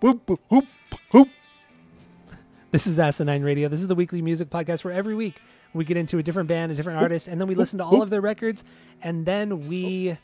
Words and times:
Hoop, 0.00 0.28
hoop, 0.28 0.40
hoop, 0.50 0.66
hoop, 0.90 1.00
hoop. 1.10 1.28
This 2.70 2.86
is 2.86 2.98
Asinine 2.98 3.42
Radio. 3.42 3.68
This 3.68 3.80
is 3.80 3.86
the 3.86 3.94
weekly 3.94 4.20
music 4.20 4.50
podcast 4.50 4.84
where 4.84 4.92
every 4.92 5.14
week 5.14 5.40
we 5.72 5.84
get 5.84 5.96
into 5.96 6.18
a 6.18 6.22
different 6.22 6.48
band, 6.48 6.72
a 6.72 6.74
different 6.74 7.00
artist, 7.00 7.28
and 7.28 7.40
then 7.40 7.48
we 7.48 7.54
listen 7.54 7.78
to 7.78 7.84
all 7.84 8.02
of 8.02 8.10
their 8.10 8.20
records, 8.20 8.64
and 9.02 9.24
then 9.24 9.68
we 9.68 10.18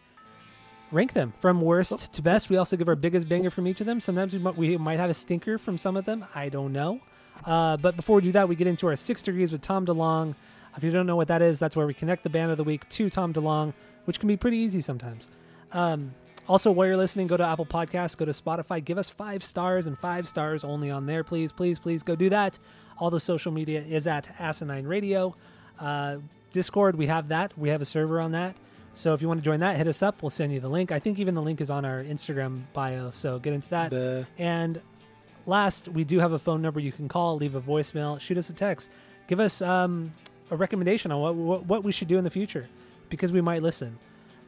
rank 0.92 1.12
them 1.12 1.32
from 1.38 1.60
worst 1.60 2.12
to 2.12 2.22
best. 2.22 2.50
We 2.50 2.56
also 2.56 2.76
give 2.76 2.88
our 2.88 2.96
biggest 2.96 3.28
banger 3.28 3.50
from 3.50 3.66
each 3.66 3.80
of 3.80 3.86
them. 3.86 4.00
Sometimes 4.00 4.32
we 4.32 4.38
might, 4.38 4.56
we 4.56 4.76
might 4.76 4.98
have 4.98 5.10
a 5.10 5.14
stinker 5.14 5.56
from 5.56 5.78
some 5.78 5.96
of 5.96 6.04
them. 6.04 6.26
I 6.34 6.48
don't 6.48 6.72
know. 6.72 7.00
Uh, 7.44 7.76
but 7.76 7.96
before 7.96 8.16
we 8.16 8.22
do 8.22 8.32
that, 8.32 8.48
we 8.48 8.56
get 8.56 8.66
into 8.66 8.86
our 8.86 8.96
six 8.96 9.22
degrees 9.22 9.52
with 9.52 9.62
Tom 9.62 9.86
DeLonge. 9.86 10.34
If 10.76 10.84
you 10.84 10.90
don't 10.90 11.06
know 11.06 11.16
what 11.16 11.28
that 11.28 11.42
is, 11.42 11.58
that's 11.58 11.74
where 11.74 11.86
we 11.86 11.94
connect 11.94 12.22
the 12.22 12.30
band 12.30 12.50
of 12.50 12.58
the 12.58 12.64
week 12.64 12.88
to 12.90 13.08
Tom 13.08 13.32
DeLonge, 13.32 13.72
which 14.04 14.18
can 14.18 14.28
be 14.28 14.36
pretty 14.36 14.58
easy 14.58 14.80
sometimes. 14.80 15.30
Um, 15.72 16.12
also, 16.50 16.72
while 16.72 16.88
you're 16.88 16.96
listening, 16.96 17.28
go 17.28 17.36
to 17.36 17.46
Apple 17.46 17.64
Podcasts, 17.64 18.16
go 18.16 18.24
to 18.24 18.32
Spotify, 18.32 18.84
give 18.84 18.98
us 18.98 19.08
five 19.08 19.44
stars 19.44 19.86
and 19.86 19.96
five 19.96 20.26
stars 20.26 20.64
only 20.64 20.90
on 20.90 21.06
there, 21.06 21.22
please, 21.22 21.52
please, 21.52 21.78
please 21.78 22.02
go 22.02 22.16
do 22.16 22.28
that. 22.28 22.58
All 22.98 23.08
the 23.08 23.20
social 23.20 23.52
media 23.52 23.80
is 23.82 24.08
at 24.08 24.28
Asinine 24.40 24.84
Radio. 24.84 25.36
Uh, 25.78 26.16
Discord, 26.50 26.96
we 26.96 27.06
have 27.06 27.28
that. 27.28 27.56
We 27.56 27.68
have 27.68 27.80
a 27.80 27.84
server 27.84 28.20
on 28.20 28.32
that. 28.32 28.56
So 28.94 29.14
if 29.14 29.22
you 29.22 29.28
want 29.28 29.38
to 29.38 29.44
join 29.44 29.60
that, 29.60 29.76
hit 29.76 29.86
us 29.86 30.02
up. 30.02 30.24
We'll 30.24 30.30
send 30.30 30.52
you 30.52 30.58
the 30.58 30.68
link. 30.68 30.90
I 30.90 30.98
think 30.98 31.20
even 31.20 31.36
the 31.36 31.40
link 31.40 31.60
is 31.60 31.70
on 31.70 31.84
our 31.84 32.02
Instagram 32.02 32.62
bio. 32.72 33.12
So 33.12 33.38
get 33.38 33.52
into 33.52 33.70
that. 33.70 33.92
Duh. 33.92 34.24
And 34.36 34.82
last, 35.46 35.86
we 35.86 36.02
do 36.02 36.18
have 36.18 36.32
a 36.32 36.38
phone 36.40 36.62
number 36.62 36.80
you 36.80 36.90
can 36.90 37.06
call, 37.06 37.36
leave 37.36 37.54
a 37.54 37.60
voicemail, 37.60 38.20
shoot 38.20 38.36
us 38.36 38.50
a 38.50 38.54
text, 38.54 38.90
give 39.28 39.38
us 39.38 39.62
um, 39.62 40.12
a 40.50 40.56
recommendation 40.56 41.12
on 41.12 41.20
what, 41.20 41.36
what 41.36 41.66
what 41.66 41.84
we 41.84 41.92
should 41.92 42.08
do 42.08 42.18
in 42.18 42.24
the 42.24 42.30
future 42.30 42.68
because 43.08 43.30
we 43.30 43.40
might 43.40 43.62
listen. 43.62 43.96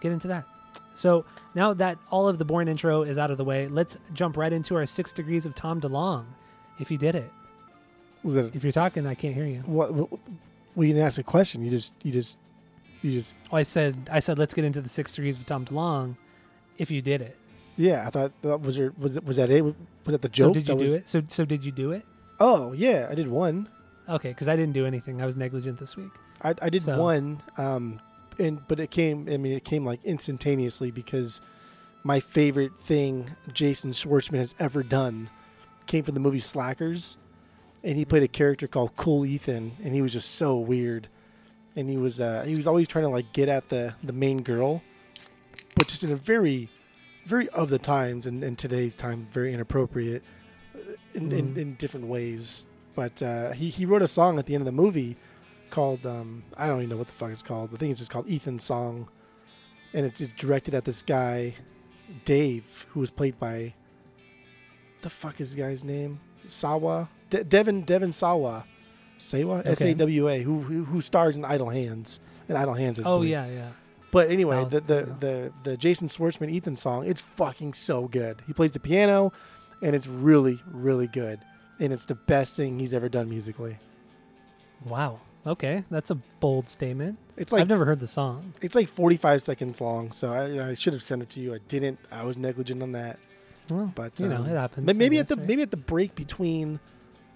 get 0.00 0.10
into 0.10 0.26
that. 0.26 0.44
So 0.96 1.24
now 1.54 1.72
that 1.74 1.98
all 2.10 2.26
of 2.26 2.38
the 2.38 2.44
boring 2.44 2.66
intro 2.66 3.02
is 3.02 3.16
out 3.16 3.30
of 3.30 3.38
the 3.38 3.44
way, 3.44 3.68
let's 3.68 3.96
jump 4.12 4.36
right 4.36 4.52
into 4.52 4.74
our 4.74 4.86
6 4.86 5.12
degrees 5.12 5.46
of 5.46 5.54
Tom 5.54 5.80
DeLonge. 5.80 6.26
If 6.80 6.90
you 6.90 6.98
did 6.98 7.14
it. 7.14 7.30
Was 8.24 8.34
it? 8.34 8.56
If 8.56 8.64
you're 8.64 8.72
talking, 8.72 9.06
I 9.06 9.14
can't 9.14 9.36
hear 9.36 9.46
you. 9.46 9.62
What? 9.66 9.94
what 9.94 10.10
well, 10.74 10.84
you 10.84 10.94
didn't 10.94 11.06
ask 11.06 11.20
a 11.20 11.22
question. 11.22 11.64
You 11.64 11.70
just, 11.70 11.94
you 12.02 12.10
just, 12.10 12.38
you 13.02 13.12
just. 13.12 13.34
Oh, 13.52 13.56
I 13.56 13.62
said 13.62 13.94
I 14.10 14.18
said 14.18 14.36
let's 14.36 14.52
get 14.52 14.64
into 14.64 14.80
the 14.80 14.88
6 14.88 15.14
degrees 15.14 15.36
of 15.36 15.46
Tom 15.46 15.64
DeLonge 15.64 16.16
if 16.76 16.90
you 16.90 17.00
did 17.00 17.22
it. 17.22 17.36
Yeah, 17.80 18.06
I 18.06 18.10
thought 18.10 18.32
that 18.42 18.60
was 18.60 18.76
there. 18.76 18.92
Was 18.98 19.16
it? 19.16 19.24
Was 19.24 19.36
that 19.38 19.50
it? 19.50 19.62
Was 19.62 19.74
that 20.06 20.22
the 20.22 20.28
joke? 20.28 20.54
So 20.54 20.60
did 20.60 20.68
you 20.68 20.74
That 20.74 20.84
do 20.84 20.90
was- 20.90 20.92
it? 21.00 21.08
So 21.08 21.22
so 21.28 21.44
did 21.44 21.64
you 21.64 21.72
do 21.72 21.92
it? 21.92 22.04
Oh 22.38 22.72
yeah, 22.72 23.06
I 23.10 23.14
did 23.14 23.28
one. 23.28 23.68
Okay, 24.08 24.28
because 24.30 24.48
I 24.48 24.56
didn't 24.56 24.74
do 24.74 24.86
anything. 24.86 25.22
I 25.22 25.26
was 25.26 25.36
negligent 25.36 25.78
this 25.78 25.96
week. 25.96 26.10
I, 26.42 26.54
I 26.62 26.68
did 26.70 26.82
So- 26.82 27.00
one, 27.00 27.42
um, 27.56 28.00
and 28.38 28.60
but 28.68 28.80
it 28.80 28.90
came. 28.90 29.28
I 29.30 29.36
mean, 29.36 29.52
it 29.52 29.64
came 29.64 29.84
like 29.84 30.00
instantaneously 30.04 30.90
because 30.90 31.40
my 32.04 32.18
favorite 32.20 32.72
thing 32.80 33.30
Jason 33.52 33.92
Schwartzman 33.92 34.38
has 34.38 34.54
ever 34.58 34.82
done 34.82 35.30
came 35.86 36.02
from 36.04 36.14
the 36.14 36.20
movie 36.20 36.38
Slackers, 36.38 37.18
and 37.84 37.96
he 37.96 38.04
played 38.04 38.22
a 38.22 38.28
character 38.28 38.66
called 38.68 38.96
Cool 38.96 39.24
Ethan, 39.24 39.72
and 39.84 39.94
he 39.94 40.02
was 40.02 40.12
just 40.12 40.34
so 40.36 40.56
weird, 40.58 41.08
and 41.76 41.88
he 41.88 41.96
was 41.96 42.20
uh, 42.20 42.42
he 42.46 42.54
was 42.54 42.66
always 42.66 42.88
trying 42.88 43.04
to 43.04 43.10
like 43.10 43.32
get 43.32 43.48
at 43.48 43.68
the 43.70 43.94
the 44.02 44.12
main 44.12 44.42
girl, 44.42 44.82
but 45.76 45.88
just 45.88 46.02
in 46.04 46.10
a 46.10 46.16
very, 46.16 46.68
very 47.26 47.48
of 47.50 47.68
the 47.70 47.78
times 47.78 48.26
and, 48.26 48.42
and 48.42 48.58
today's 48.58 48.94
time 48.94 49.28
very 49.32 49.52
inappropriate, 49.54 50.22
uh, 50.74 50.78
in, 51.14 51.30
in, 51.32 51.54
Mm. 51.54 51.58
in 51.58 51.74
different 51.74 52.06
ways. 52.06 52.66
But 52.96 53.22
uh, 53.22 53.52
he 53.52 53.70
he 53.70 53.86
wrote 53.86 54.02
a 54.02 54.08
song 54.08 54.38
at 54.38 54.46
the 54.46 54.54
end 54.54 54.62
of 54.62 54.66
the 54.66 54.72
movie 54.72 55.16
called 55.70 56.04
um, 56.06 56.42
I 56.56 56.66
don't 56.66 56.78
even 56.78 56.90
know 56.90 56.96
what 56.96 57.06
the 57.06 57.12
fuck 57.12 57.30
it's 57.30 57.42
called. 57.42 57.70
the 57.70 57.78
thing 57.78 57.90
is 57.90 57.98
just 57.98 58.10
called 58.10 58.28
Ethan's 58.30 58.64
Song, 58.64 59.08
and 59.94 60.04
it's, 60.04 60.20
it's 60.20 60.32
directed 60.32 60.74
at 60.74 60.84
this 60.84 61.00
guy, 61.02 61.54
Dave, 62.24 62.86
who 62.90 63.00
was 63.00 63.10
played 63.10 63.38
by 63.38 63.74
the 65.02 65.10
fuck 65.10 65.40
is 65.40 65.54
the 65.54 65.60
guy's 65.60 65.84
name? 65.84 66.20
Sawa, 66.48 67.08
De- 67.30 67.44
Devon 67.44 67.82
Devon 67.82 68.12
Sawa, 68.12 68.64
Sawa 69.18 69.62
S 69.64 69.80
A 69.82 69.94
W 69.94 70.28
A, 70.28 70.42
who, 70.42 70.60
who 70.60 70.84
who 70.84 71.00
stars 71.00 71.36
in 71.36 71.44
Idle 71.44 71.68
Hands, 71.70 72.18
and 72.48 72.58
Idle 72.58 72.74
Hands 72.74 72.98
is 72.98 73.06
Oh 73.06 73.22
yeah, 73.22 73.46
yeah. 73.46 73.68
But 74.12 74.30
anyway, 74.30 74.64
the, 74.68 74.80
the, 74.80 75.08
the 75.20 75.52
the 75.62 75.76
Jason 75.76 76.08
Schwartzman 76.08 76.50
Ethan 76.50 76.76
song, 76.76 77.06
it's 77.06 77.20
fucking 77.20 77.74
so 77.74 78.08
good. 78.08 78.42
He 78.46 78.52
plays 78.52 78.72
the 78.72 78.80
piano, 78.80 79.32
and 79.82 79.94
it's 79.94 80.06
really 80.06 80.60
really 80.70 81.06
good, 81.06 81.40
and 81.78 81.92
it's 81.92 82.06
the 82.06 82.16
best 82.16 82.56
thing 82.56 82.78
he's 82.80 82.92
ever 82.94 83.08
done 83.08 83.28
musically. 83.28 83.78
Wow. 84.84 85.20
Okay, 85.46 85.84
that's 85.90 86.10
a 86.10 86.16
bold 86.16 86.68
statement. 86.68 87.18
It's 87.36 87.52
like 87.52 87.62
I've 87.62 87.68
never 87.68 87.86
heard 87.86 88.00
the 88.00 88.06
song. 88.06 88.52
it's 88.60 88.74
like 88.74 88.88
45 88.88 89.42
seconds 89.42 89.80
long, 89.80 90.12
so 90.12 90.30
I, 90.32 90.70
I 90.70 90.74
should 90.74 90.92
have 90.92 91.02
sent 91.02 91.22
it 91.22 91.30
to 91.30 91.40
you. 91.40 91.54
I 91.54 91.58
didn't. 91.68 91.98
I 92.12 92.24
was 92.24 92.36
negligent 92.36 92.82
on 92.82 92.92
that. 92.92 93.18
Well, 93.70 93.90
But 93.94 94.20
you 94.20 94.28
know, 94.28 94.38
um, 94.38 94.46
it 94.46 94.50
happens. 94.56 94.94
Maybe 94.94 95.18
at 95.18 95.28
the 95.28 95.36
right? 95.36 95.46
maybe 95.46 95.62
at 95.62 95.70
the 95.70 95.76
break 95.78 96.14
between 96.14 96.78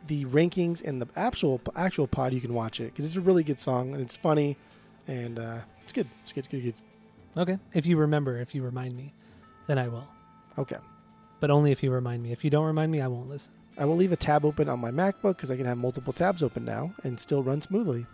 the 0.06 0.26
rankings 0.26 0.82
and 0.84 1.00
the 1.00 1.08
actual 1.16 1.60
actual 1.76 2.06
pod, 2.06 2.34
you 2.34 2.40
can 2.42 2.52
watch 2.52 2.78
it 2.80 2.92
because 2.92 3.06
it's 3.06 3.16
a 3.16 3.20
really 3.22 3.44
good 3.44 3.58
song 3.58 3.94
and 3.94 4.02
it's 4.02 4.16
funny, 4.16 4.58
and 5.06 5.38
uh, 5.38 5.58
it's 5.84 5.92
good. 5.92 6.08
It's 6.22 6.32
good. 6.32 6.40
It's 6.40 6.48
good. 6.48 6.62
good. 6.64 6.74
Okay, 7.36 7.58
if 7.72 7.84
you 7.86 7.96
remember, 7.96 8.38
if 8.40 8.54
you 8.54 8.62
remind 8.62 8.96
me, 8.96 9.12
then 9.66 9.78
I 9.78 9.88
will. 9.88 10.06
Okay. 10.58 10.76
But 11.40 11.50
only 11.50 11.72
if 11.72 11.82
you 11.82 11.90
remind 11.90 12.22
me. 12.22 12.32
If 12.32 12.44
you 12.44 12.50
don't 12.50 12.64
remind 12.64 12.90
me, 12.92 13.00
I 13.00 13.06
won't 13.08 13.28
listen. 13.28 13.52
I 13.76 13.84
will 13.86 13.96
leave 13.96 14.12
a 14.12 14.16
tab 14.16 14.44
open 14.44 14.68
on 14.68 14.78
my 14.80 14.90
MacBook 14.92 15.36
because 15.36 15.50
I 15.50 15.56
can 15.56 15.66
have 15.66 15.76
multiple 15.78 16.12
tabs 16.12 16.42
open 16.42 16.64
now 16.64 16.92
and 17.02 17.18
still 17.18 17.42
run 17.42 17.60
smoothly. 17.60 18.06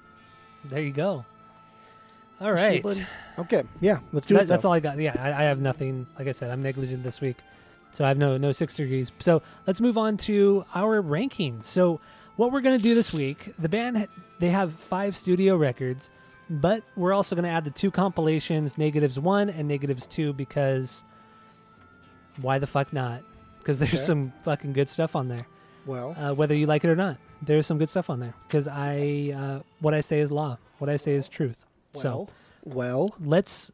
There 0.64 0.80
you 0.82 0.90
go. 0.92 1.24
All 2.40 2.52
right. 2.52 2.82
Okay. 3.38 3.62
Yeah. 3.82 3.98
Let's 4.12 4.26
do 4.26 4.34
That- 4.34 4.44
it. 4.44 4.48
that's 4.48 4.62
though. 4.62 4.70
all 4.70 4.74
I 4.74 4.80
got. 4.80 4.98
Yeah, 4.98 5.14
I, 5.18 5.28
I 5.28 5.42
have 5.44 5.60
nothing. 5.60 6.06
Like 6.18 6.28
I 6.28 6.32
said, 6.32 6.50
I'm 6.50 6.62
negligent 6.62 7.02
this 7.02 7.20
week, 7.20 7.36
so 7.90 8.04
I 8.04 8.08
have 8.08 8.16
no 8.16 8.38
no 8.38 8.52
six 8.52 8.74
degrees. 8.76 9.12
So 9.18 9.42
let's 9.66 9.80
move 9.82 9.98
on 9.98 10.16
to 10.18 10.64
our 10.74 11.02
rankings. 11.02 11.64
So 11.66 12.00
what 12.36 12.50
we're 12.52 12.62
gonna 12.62 12.78
do 12.78 12.94
this 12.94 13.12
week? 13.12 13.52
The 13.58 13.68
band 13.68 14.08
they 14.38 14.48
have 14.48 14.72
five 14.72 15.14
studio 15.14 15.56
records, 15.56 16.08
but 16.50 16.82
we're 16.96 17.12
also 17.12 17.34
gonna 17.36 17.48
add 17.48 17.64
the 17.64 17.70
two 17.70 17.90
compilations, 17.90 18.76
negatives 18.76 19.18
one 19.18 19.48
and 19.50 19.66
negatives 19.68 20.06
two, 20.06 20.32
because 20.32 21.02
why 22.40 22.58
the 22.58 22.66
fuck 22.66 22.92
not? 22.92 23.22
Because 23.58 23.78
there's 23.78 23.94
Okay. 23.94 24.02
some 24.02 24.32
fucking 24.42 24.72
good 24.72 24.88
stuff 24.88 25.14
on 25.16 25.28
there, 25.28 25.46
Well, 25.86 26.14
uh, 26.18 26.34
whether 26.34 26.54
you 26.54 26.66
like 26.66 26.84
it 26.84 26.88
or 26.90 26.96
not. 26.96 27.16
There's 27.42 27.66
some 27.66 27.78
good 27.78 27.88
stuff 27.88 28.10
on 28.10 28.20
there 28.20 28.34
because 28.46 28.68
I 28.68 29.32
uh, 29.34 29.60
what 29.80 29.94
I 29.94 30.00
say 30.02 30.20
is 30.20 30.30
law. 30.30 30.58
What 30.78 30.90
I 30.90 30.96
say 30.96 31.12
is 31.14 31.26
truth. 31.28 31.66
so 31.94 32.28
well, 32.64 32.76
well. 32.76 33.14
let's 33.24 33.72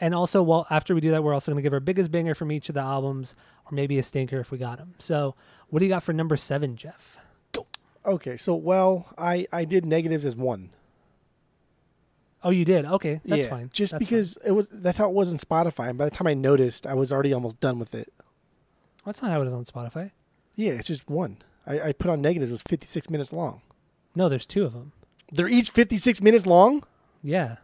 and 0.00 0.14
also 0.14 0.42
well 0.42 0.66
after 0.70 0.94
we 0.94 1.00
do 1.00 1.10
that 1.12 1.22
we're 1.22 1.34
also 1.34 1.52
going 1.52 1.56
to 1.56 1.62
give 1.62 1.72
our 1.72 1.80
biggest 1.80 2.10
banger 2.10 2.34
from 2.34 2.50
each 2.50 2.68
of 2.68 2.74
the 2.74 2.80
albums 2.80 3.34
or 3.66 3.74
maybe 3.74 3.98
a 3.98 4.02
stinker 4.02 4.40
if 4.40 4.50
we 4.50 4.58
got 4.58 4.78
them 4.78 4.94
so 4.98 5.34
what 5.68 5.78
do 5.80 5.84
you 5.86 5.90
got 5.90 6.02
for 6.02 6.12
number 6.12 6.36
seven 6.36 6.74
jeff 6.76 7.18
Go. 7.52 7.66
Okay. 8.06 8.36
So, 8.36 8.54
well, 8.54 9.08
I 9.18 9.46
I 9.52 9.64
did 9.64 9.84
negatives 9.86 10.24
as 10.24 10.34
one. 10.36 10.70
Oh 12.42 12.50
you 12.50 12.64
did 12.64 12.84
okay 12.86 13.20
that's 13.24 13.42
yeah, 13.44 13.48
fine 13.50 13.70
Just 13.72 13.92
That's 13.92 14.04
fine. 14.04 14.08
because 14.08 14.36
it 14.44 14.52
was 14.52 14.68
that's 14.72 14.98
how 14.98 15.08
it 15.08 15.14
was 15.14 15.30
in 15.32 15.38
Spotify, 15.38 15.88
and 15.88 15.98
by 15.98 16.04
the 16.06 16.10
time 16.10 16.26
I 16.26 16.34
noticed, 16.34 16.86
I 16.86 16.94
was 16.94 17.12
already 17.12 17.32
almost 17.32 17.60
done 17.60 17.78
with 17.78 17.94
it. 17.94 18.12
that's 19.04 19.22
not 19.22 19.30
how 19.30 19.40
it 19.42 19.46
is 19.46 19.54
on 19.54 19.64
spotify 19.64 20.10
Yeah, 20.54 20.72
it's 20.72 20.88
just 20.88 21.08
one. 21.08 21.38
I, 21.66 21.80
I 21.88 21.92
put 21.92 22.10
on 22.10 22.20
negatives. 22.20 22.50
It 22.50 22.54
was 22.54 22.62
56 22.62 23.10
minutes 23.10 23.32
long. 23.32 23.60
no 24.14 24.28
there's 24.28 24.46
two 24.46 24.64
of 24.64 24.72
them 24.72 24.92
They're 25.32 25.48
each 25.48 25.70
56 25.70 26.20
minutes 26.22 26.46
long. 26.46 26.82
yeah 27.22 27.56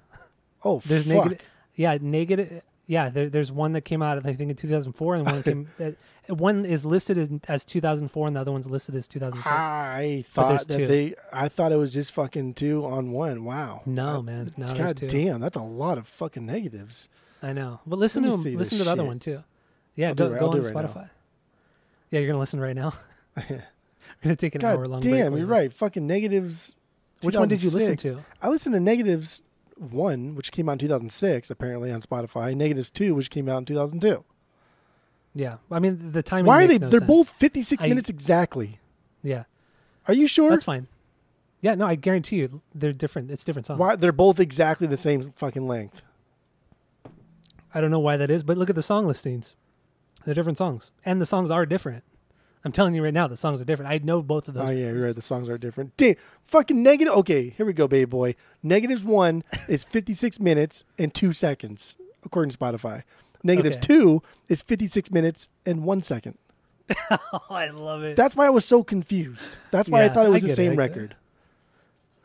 Oh, 0.64 0.80
there's 0.84 1.06
fuck. 1.06 1.24
negative 1.24 1.48
yeah 1.74 1.98
negative 2.00 2.62
Yeah, 2.88 3.08
there, 3.08 3.28
there's 3.28 3.50
one 3.50 3.72
that 3.72 3.80
came 3.80 4.00
out 4.00 4.18
I 4.18 4.32
think 4.32 4.50
in 4.50 4.56
2004, 4.56 5.14
and 5.16 5.26
one 5.26 5.42
came. 5.42 5.68
that, 5.78 5.96
one 6.28 6.64
is 6.64 6.84
listed 6.84 7.18
as, 7.18 7.30
as 7.48 7.64
2004, 7.64 8.26
and 8.28 8.36
the 8.36 8.40
other 8.40 8.52
one's 8.52 8.70
listed 8.70 8.94
as 8.94 9.08
2006. 9.08 9.46
I 9.46 10.24
thought 10.28 10.68
that 10.68 10.76
two. 10.76 10.86
they. 10.86 11.14
I 11.32 11.48
thought 11.48 11.72
it 11.72 11.76
was 11.76 11.92
just 11.92 12.12
fucking 12.12 12.54
two 12.54 12.84
on 12.86 13.10
one. 13.10 13.44
Wow. 13.44 13.82
no, 13.86 14.18
I- 14.18 14.22
man, 14.22 14.52
no, 14.56 14.66
God 14.68 14.96
two. 14.98 15.08
damn, 15.08 15.40
that's 15.40 15.56
a 15.56 15.62
lot 15.62 15.98
of 15.98 16.06
fucking 16.06 16.46
negatives. 16.46 17.08
I 17.42 17.52
know, 17.52 17.80
but 17.86 17.98
listen 17.98 18.22
to 18.22 18.30
me 18.30 18.36
see 18.36 18.52
him. 18.52 18.58
this 18.58 18.72
Listen 18.72 18.78
to 18.78 18.84
the 18.84 18.90
other 18.92 19.04
one 19.04 19.18
too. 19.18 19.42
Yeah, 19.96 20.10
I'll 20.10 20.14
go 20.14 20.30
right- 20.30 20.40
go 20.40 20.50
on 20.50 20.60
right 20.62 20.74
now. 20.74 20.80
Spotify. 20.80 21.10
Yeah, 22.10 22.20
you're 22.20 22.28
gonna 22.28 22.38
listen 22.38 22.60
right 22.60 22.76
now. 22.76 22.92
we're 23.36 23.62
gonna 24.22 24.36
take 24.36 24.54
an 24.54 24.60
God 24.60 24.78
hour 24.78 24.86
long. 24.86 25.00
break 25.00 25.14
damn, 25.14 25.32
while 25.32 25.38
you're 25.38 25.48
right. 25.48 25.72
Fucking 25.72 26.06
negatives. 26.06 26.76
Which 27.22 27.34
one 27.34 27.48
did 27.48 27.62
you 27.62 27.70
listen 27.70 27.96
to? 27.96 28.24
I 28.40 28.48
listened 28.48 28.74
to 28.74 28.80
Negatives 28.80 29.42
one, 29.76 30.34
which 30.34 30.52
came 30.52 30.68
out 30.68 30.72
in 30.74 30.78
2006, 30.78 31.50
apparently 31.50 31.90
on 31.92 32.00
Spotify. 32.00 32.54
Negatives 32.54 32.90
two, 32.90 33.14
which 33.14 33.30
came 33.30 33.48
out 33.48 33.58
in 33.58 33.64
2002. 33.66 34.24
Yeah, 35.34 35.56
I 35.70 35.78
mean 35.80 36.12
the 36.12 36.22
timing. 36.22 36.46
Why 36.46 36.64
are 36.64 36.66
they? 36.66 36.78
no 36.78 36.88
they're 36.88 37.00
sense. 37.00 37.08
both 37.08 37.28
56 37.28 37.84
I- 37.84 37.88
minutes 37.88 38.08
exactly. 38.08 38.78
Yeah, 39.22 39.44
Are 40.08 40.14
you 40.14 40.26
sure? 40.26 40.50
that's 40.50 40.64
fine. 40.64 40.86
Yeah, 41.60 41.74
no, 41.74 41.86
I 41.86 41.94
guarantee 41.96 42.36
you, 42.36 42.62
they're 42.74 42.92
different. 42.92 43.30
It's 43.30 43.42
different 43.44 43.66
songs. 43.66 43.80
Why 43.80 43.96
they're 43.96 44.12
both 44.12 44.38
exactly 44.40 44.86
the 44.86 44.96
same 44.96 45.22
fucking 45.22 45.66
length? 45.66 46.02
I 47.74 47.80
don't 47.80 47.90
know 47.90 47.98
why 47.98 48.16
that 48.16 48.30
is, 48.30 48.42
but 48.42 48.56
look 48.56 48.70
at 48.70 48.76
the 48.76 48.82
song 48.82 49.06
listings. 49.06 49.56
They're 50.24 50.34
different 50.34 50.58
songs, 50.58 50.90
and 51.04 51.20
the 51.20 51.26
songs 51.26 51.50
are 51.50 51.66
different. 51.66 52.04
I'm 52.66 52.72
telling 52.72 52.96
you 52.96 53.04
right 53.04 53.14
now, 53.14 53.28
the 53.28 53.36
songs 53.36 53.60
are 53.60 53.64
different. 53.64 53.92
I 53.92 53.98
know 54.02 54.22
both 54.22 54.48
of 54.48 54.54
those. 54.54 54.66
Oh 54.68 54.70
yeah, 54.70 54.86
you're 54.90 55.04
right. 55.06 55.14
The 55.14 55.22
songs 55.22 55.48
are 55.48 55.56
different. 55.56 55.96
Damn, 55.96 56.16
fucking 56.44 56.82
negative. 56.82 57.14
Okay, 57.14 57.50
here 57.50 57.64
we 57.64 57.72
go, 57.72 57.86
baby 57.86 58.06
boy. 58.06 58.34
Negatives 58.60 59.04
one 59.04 59.44
is 59.68 59.84
56 59.84 60.40
minutes 60.40 60.82
and 60.98 61.14
two 61.14 61.32
seconds, 61.32 61.96
according 62.24 62.50
to 62.50 62.58
Spotify. 62.58 63.04
Negatives 63.44 63.76
Okay. 63.76 63.86
two 63.86 64.22
is 64.48 64.62
56 64.62 65.12
minutes 65.12 65.48
and 65.64 65.84
one 65.84 66.02
second. 66.02 66.36
Oh, 67.10 67.40
I 67.50 67.68
love 67.68 68.02
it. 68.02 68.16
That's 68.16 68.34
why 68.34 68.46
I 68.46 68.50
was 68.50 68.64
so 68.64 68.82
confused. 68.82 69.58
That's 69.70 69.88
why 69.88 70.02
I 70.02 70.08
thought 70.08 70.26
it 70.26 70.30
was 70.30 70.42
the 70.42 70.48
same 70.48 70.72
it. 70.72 70.76
record. 70.76 71.14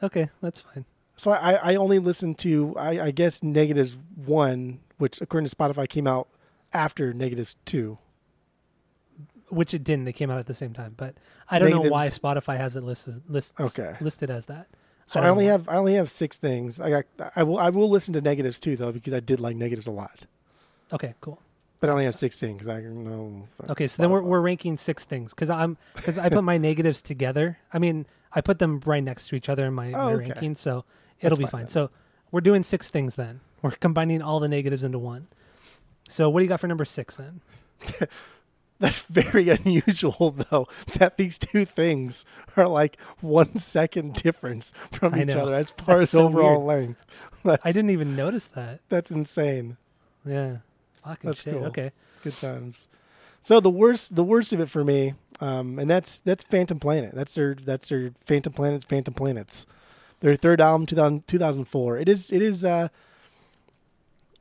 okay, 0.01 0.29
that's 0.41 0.61
fine. 0.61 0.85
So 1.17 1.29
I, 1.29 1.73
I 1.73 1.75
only 1.75 1.99
listened 1.99 2.39
to 2.39 2.75
I, 2.79 2.99
I 2.99 3.11
guess 3.11 3.43
negatives 3.43 3.95
one, 4.15 4.79
which 4.97 5.21
according 5.21 5.47
to 5.47 5.55
Spotify 5.55 5.87
came 5.87 6.07
out 6.07 6.27
after 6.73 7.13
negatives 7.13 7.55
two. 7.65 7.99
Which 9.51 9.73
it 9.73 9.83
didn't. 9.83 10.05
They 10.05 10.13
came 10.13 10.29
out 10.31 10.39
at 10.39 10.47
the 10.47 10.53
same 10.53 10.73
time, 10.73 10.93
but 10.97 11.15
I 11.49 11.59
don't 11.59 11.69
know 11.69 11.81
why 11.81 12.07
Spotify 12.07 12.57
has 12.57 12.75
it 12.77 12.83
listed 12.83 13.21
lists, 13.27 13.53
Okay. 13.59 13.95
listed 13.99 14.31
as 14.31 14.45
that. 14.47 14.67
So 15.07 15.19
I 15.19 15.25
I, 15.25 15.29
only 15.29 15.45
know. 15.45 15.51
have 15.51 15.67
I 15.69 15.75
only 15.75 15.93
have 15.95 16.09
six 16.09 16.37
things. 16.37 16.79
I 16.79 16.89
got 16.89 17.05
I 17.35 17.43
will 17.43 17.57
I 17.59 17.69
will 17.69 17.89
listen 17.89 18.13
to 18.13 18.21
negatives 18.21 18.59
too 18.59 18.75
though 18.77 18.91
because 18.93 19.13
I 19.13 19.19
did 19.19 19.39
like 19.41 19.55
negatives 19.57 19.87
a 19.87 19.91
lot. 19.91 20.25
Okay, 20.93 21.13
cool. 21.21 21.41
But 21.81 21.89
I 21.89 21.93
only 21.93 22.05
have 22.05 22.15
six 22.15 22.39
things. 22.39 22.69
I 22.69 22.75
don't 22.79 23.03
know. 23.03 23.47
Okay, 23.71 23.87
so 23.87 24.01
then 24.01 24.09
we're 24.09 24.21
we're 24.21 24.39
ranking 24.39 24.77
six 24.77 25.03
things 25.03 25.33
because 25.33 25.49
I'm 25.49 25.77
because 25.95 26.17
I 26.17 26.29
put 26.29 26.43
my 26.43 26.57
negatives 26.69 27.01
together. 27.01 27.57
I 27.73 27.79
mean, 27.79 28.05
I 28.33 28.39
put 28.41 28.59
them 28.59 28.81
right 28.85 29.03
next 29.03 29.27
to 29.29 29.35
each 29.35 29.49
other 29.49 29.65
in 29.65 29.73
my, 29.73 29.91
Oh, 29.93 30.05
my 30.05 30.13
okay. 30.13 30.19
ranking, 30.27 30.55
so 30.55 30.85
it'll 31.19 31.31
That's 31.35 31.39
be 31.39 31.43
fine 31.51 31.61
fine. 31.61 31.67
So 31.67 31.89
we're 32.31 32.41
doing 32.41 32.63
six 32.63 32.89
things 32.89 33.15
then. 33.15 33.41
We're 33.61 33.71
combining 33.71 34.21
all 34.21 34.39
the 34.39 34.47
negatives 34.47 34.83
into 34.83 34.99
one. 34.99 35.27
So 36.07 36.29
what 36.29 36.39
do 36.39 36.43
you 36.45 36.49
got 36.49 36.59
for 36.61 36.67
number 36.67 36.85
six 36.85 37.17
then? 37.17 37.41
That's 38.81 39.01
very 39.03 39.47
unusual 39.63 40.31
though 40.49 40.67
that 40.97 41.15
these 41.17 41.39
two 41.39 41.63
things 41.65 42.25
are 42.57 42.67
like 42.67 42.99
one 43.21 43.55
second 43.55 44.15
difference 44.15 44.73
from 44.91 45.13
I 45.13 45.21
each 45.21 45.35
know. 45.35 45.43
other 45.43 45.55
as 45.55 45.69
far 45.77 45.99
That's 45.99 46.01
as 46.01 46.09
so 46.09 46.23
overall 46.25 46.65
length. 46.65 47.05
That's, 47.43 47.61
I 47.65 47.71
didn't 47.71 47.91
even 47.91 48.15
notice 48.15 48.47
that. 48.47 48.81
that's 48.89 49.11
insane. 49.11 49.77
Yeah, 50.25 50.57
fucking 51.05 51.29
That's 51.29 51.43
shit. 51.43 51.53
cool. 51.53 51.65
Okay, 51.65 51.91
Good 52.23 52.33
times. 52.35 52.87
So 53.39 53.59
the 53.59 53.71
worst, 53.71 54.15
the 54.15 54.23
worst 54.23 54.51
of 54.53 54.59
it 54.59 54.69
for 54.69 54.83
me, 54.83 55.13
um, 55.39 55.79
and 55.79 55.89
that's 55.89 56.19
that's 56.19 56.43
Phantom 56.43 56.79
Planet. 56.79 57.15
That's 57.15 57.33
their 57.33 57.55
that's 57.55 57.89
their 57.89 58.11
Phantom 58.25 58.53
Planets, 58.53 58.85
Phantom 58.85 59.13
Planets. 59.13 59.65
Their 60.19 60.35
third 60.35 60.61
album, 60.61 60.85
2000, 60.85 61.25
2004. 61.27 61.97
It 61.97 62.07
is 62.09 62.31
it 62.31 62.41
is 62.43 62.63
uh, 62.63 62.89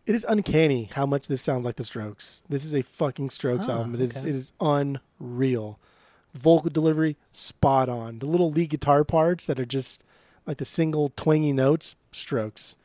it 0.06 0.14
is 0.14 0.24
uncanny 0.28 0.84
how 0.94 1.06
much 1.06 1.28
this 1.28 1.42
sounds 1.42 1.64
like 1.64 1.76
the 1.76 1.84
Strokes. 1.84 2.42
This 2.48 2.64
is 2.64 2.74
a 2.74 2.82
fucking 2.82 3.30
Strokes 3.30 3.68
Ah, 3.68 3.72
album. 3.78 3.94
It 3.94 4.00
is 4.00 4.18
okay. 4.18 4.28
it 4.28 4.34
is 4.34 4.52
unreal. 4.60 5.78
Vocal 6.34 6.70
delivery 6.70 7.16
spot 7.32 7.88
on. 7.88 8.18
The 8.20 8.26
little 8.26 8.50
lead 8.50 8.70
guitar 8.70 9.04
parts 9.04 9.46
that 9.46 9.58
are 9.58 9.64
just 9.64 10.04
like 10.46 10.58
the 10.58 10.64
single 10.64 11.12
twangy 11.16 11.52
notes, 11.52 11.96
Strokes. 12.12 12.76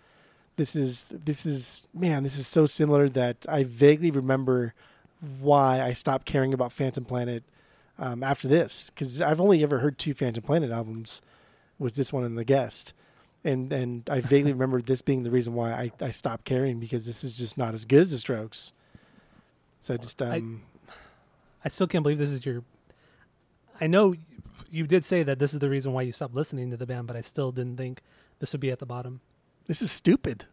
This 0.57 0.75
is 0.75 1.11
this 1.13 1.45
is 1.45 1.87
man, 1.93 2.23
this 2.23 2.37
is 2.37 2.47
so 2.47 2.65
similar 2.65 3.09
that 3.09 3.45
I 3.49 3.63
vaguely 3.63 4.09
remember 4.11 4.73
why 5.39 5.81
I 5.81 5.93
stopped 5.93 6.25
caring 6.25 6.53
about 6.53 6.71
Phantom 6.71 7.03
Planet 7.05 7.43
um, 7.97 8.23
after 8.23 8.47
this 8.47 8.89
because 8.89 9.21
I've 9.21 9.41
only 9.41 9.63
ever 9.63 9.79
heard 9.79 9.97
two 9.97 10.13
Phantom 10.13 10.43
Planet 10.43 10.71
albums. 10.71 11.21
Was 11.77 11.93
this 11.93 12.13
one 12.13 12.23
and 12.23 12.37
the 12.37 12.45
guest, 12.45 12.93
and 13.45 13.71
and 13.71 14.09
I 14.09 14.19
vaguely 14.19 14.51
remember 14.51 14.81
this 14.81 15.01
being 15.01 15.23
the 15.23 15.31
reason 15.31 15.53
why 15.53 15.71
I, 15.71 15.91
I 16.01 16.11
stopped 16.11 16.43
caring 16.43 16.79
because 16.79 17.05
this 17.05 17.23
is 17.23 17.37
just 17.37 17.57
not 17.57 17.73
as 17.73 17.85
good 17.85 18.01
as 18.01 18.11
the 18.11 18.17
Strokes. 18.17 18.73
So 19.81 19.93
I 19.93 19.97
just 19.97 20.21
um 20.21 20.63
I 21.63 21.69
still 21.69 21.87
can't 21.87 22.03
believe 22.03 22.17
this 22.17 22.31
is 22.31 22.45
your. 22.45 22.63
I 23.79 23.87
know 23.87 24.13
you 24.69 24.85
did 24.87 25.05
say 25.05 25.23
that 25.23 25.39
this 25.39 25.53
is 25.53 25.59
the 25.59 25.69
reason 25.69 25.93
why 25.93 26.01
you 26.01 26.11
stopped 26.11 26.33
listening 26.35 26.71
to 26.71 26.77
the 26.77 26.85
band, 26.85 27.07
but 27.07 27.15
I 27.15 27.21
still 27.21 27.51
didn't 27.51 27.77
think 27.77 28.01
this 28.39 28.51
would 28.53 28.61
be 28.61 28.71
at 28.71 28.79
the 28.79 28.85
bottom. 28.85 29.21
this 29.67 29.81
is 29.81 29.91
stupid. 29.91 30.45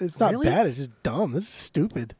It's 0.00 0.18
not 0.20 0.32
Really? 0.32 0.46
bad. 0.46 0.66
It's 0.66 0.78
just 0.78 1.02
dumb. 1.02 1.32
This 1.32 1.44
is 1.44 1.50
stupid. 1.50 2.14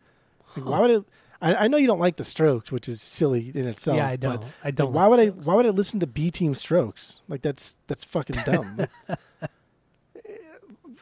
Like, 0.57 0.67
why 0.67 0.81
would 0.81 0.91
it? 0.91 1.05
I, 1.43 1.55
I 1.55 1.69
know 1.69 1.77
you 1.79 1.87
don't 1.87 1.99
like 1.99 2.17
the 2.17 2.25
Strokes, 2.25 2.71
which 2.71 2.89
is 2.89 3.01
silly 3.01 3.51
in 3.55 3.67
itself. 3.67 3.97
yeah, 3.97 4.07
I 4.09 4.17
don't. 4.17 4.45
I 4.65 4.71
don't. 4.71 4.93
why 4.93 5.07
like 5.07 5.11
would 5.11 5.21
I? 5.21 5.27
Why 5.47 5.55
would 5.55 5.67
I 5.67 5.71
listen 5.71 6.01
to 6.01 6.07
B 6.07 6.31
Team 6.31 6.55
Strokes? 6.55 7.21
Like 7.29 7.43
that's 7.43 7.79
that's 7.87 8.05
fucking 8.05 8.37
dumb. 8.45 8.87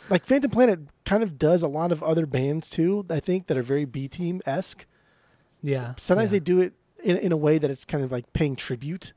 like 0.08 0.24
Phantom 0.26 0.50
Planet 0.50 0.80
kind 1.04 1.22
of 1.22 1.38
does 1.38 1.62
a 1.62 1.68
lot 1.68 1.92
of 1.92 2.02
other 2.02 2.26
bands 2.26 2.70
too. 2.70 3.04
I 3.10 3.20
think 3.20 3.46
that 3.46 3.56
are 3.56 3.62
very 3.62 3.84
B 3.84 4.08
Team 4.08 4.40
esque. 4.46 4.86
Yeah. 5.62 5.94
Sometimes 5.98 6.32
yeah. 6.32 6.38
they 6.38 6.44
do 6.44 6.60
it 6.60 6.74
in 7.02 7.16
in 7.16 7.32
a 7.32 7.36
way 7.36 7.58
that 7.58 7.70
it's 7.70 7.84
kind 7.84 8.04
of 8.04 8.12
like 8.12 8.32
paying 8.32 8.56
tribute. 8.56 9.12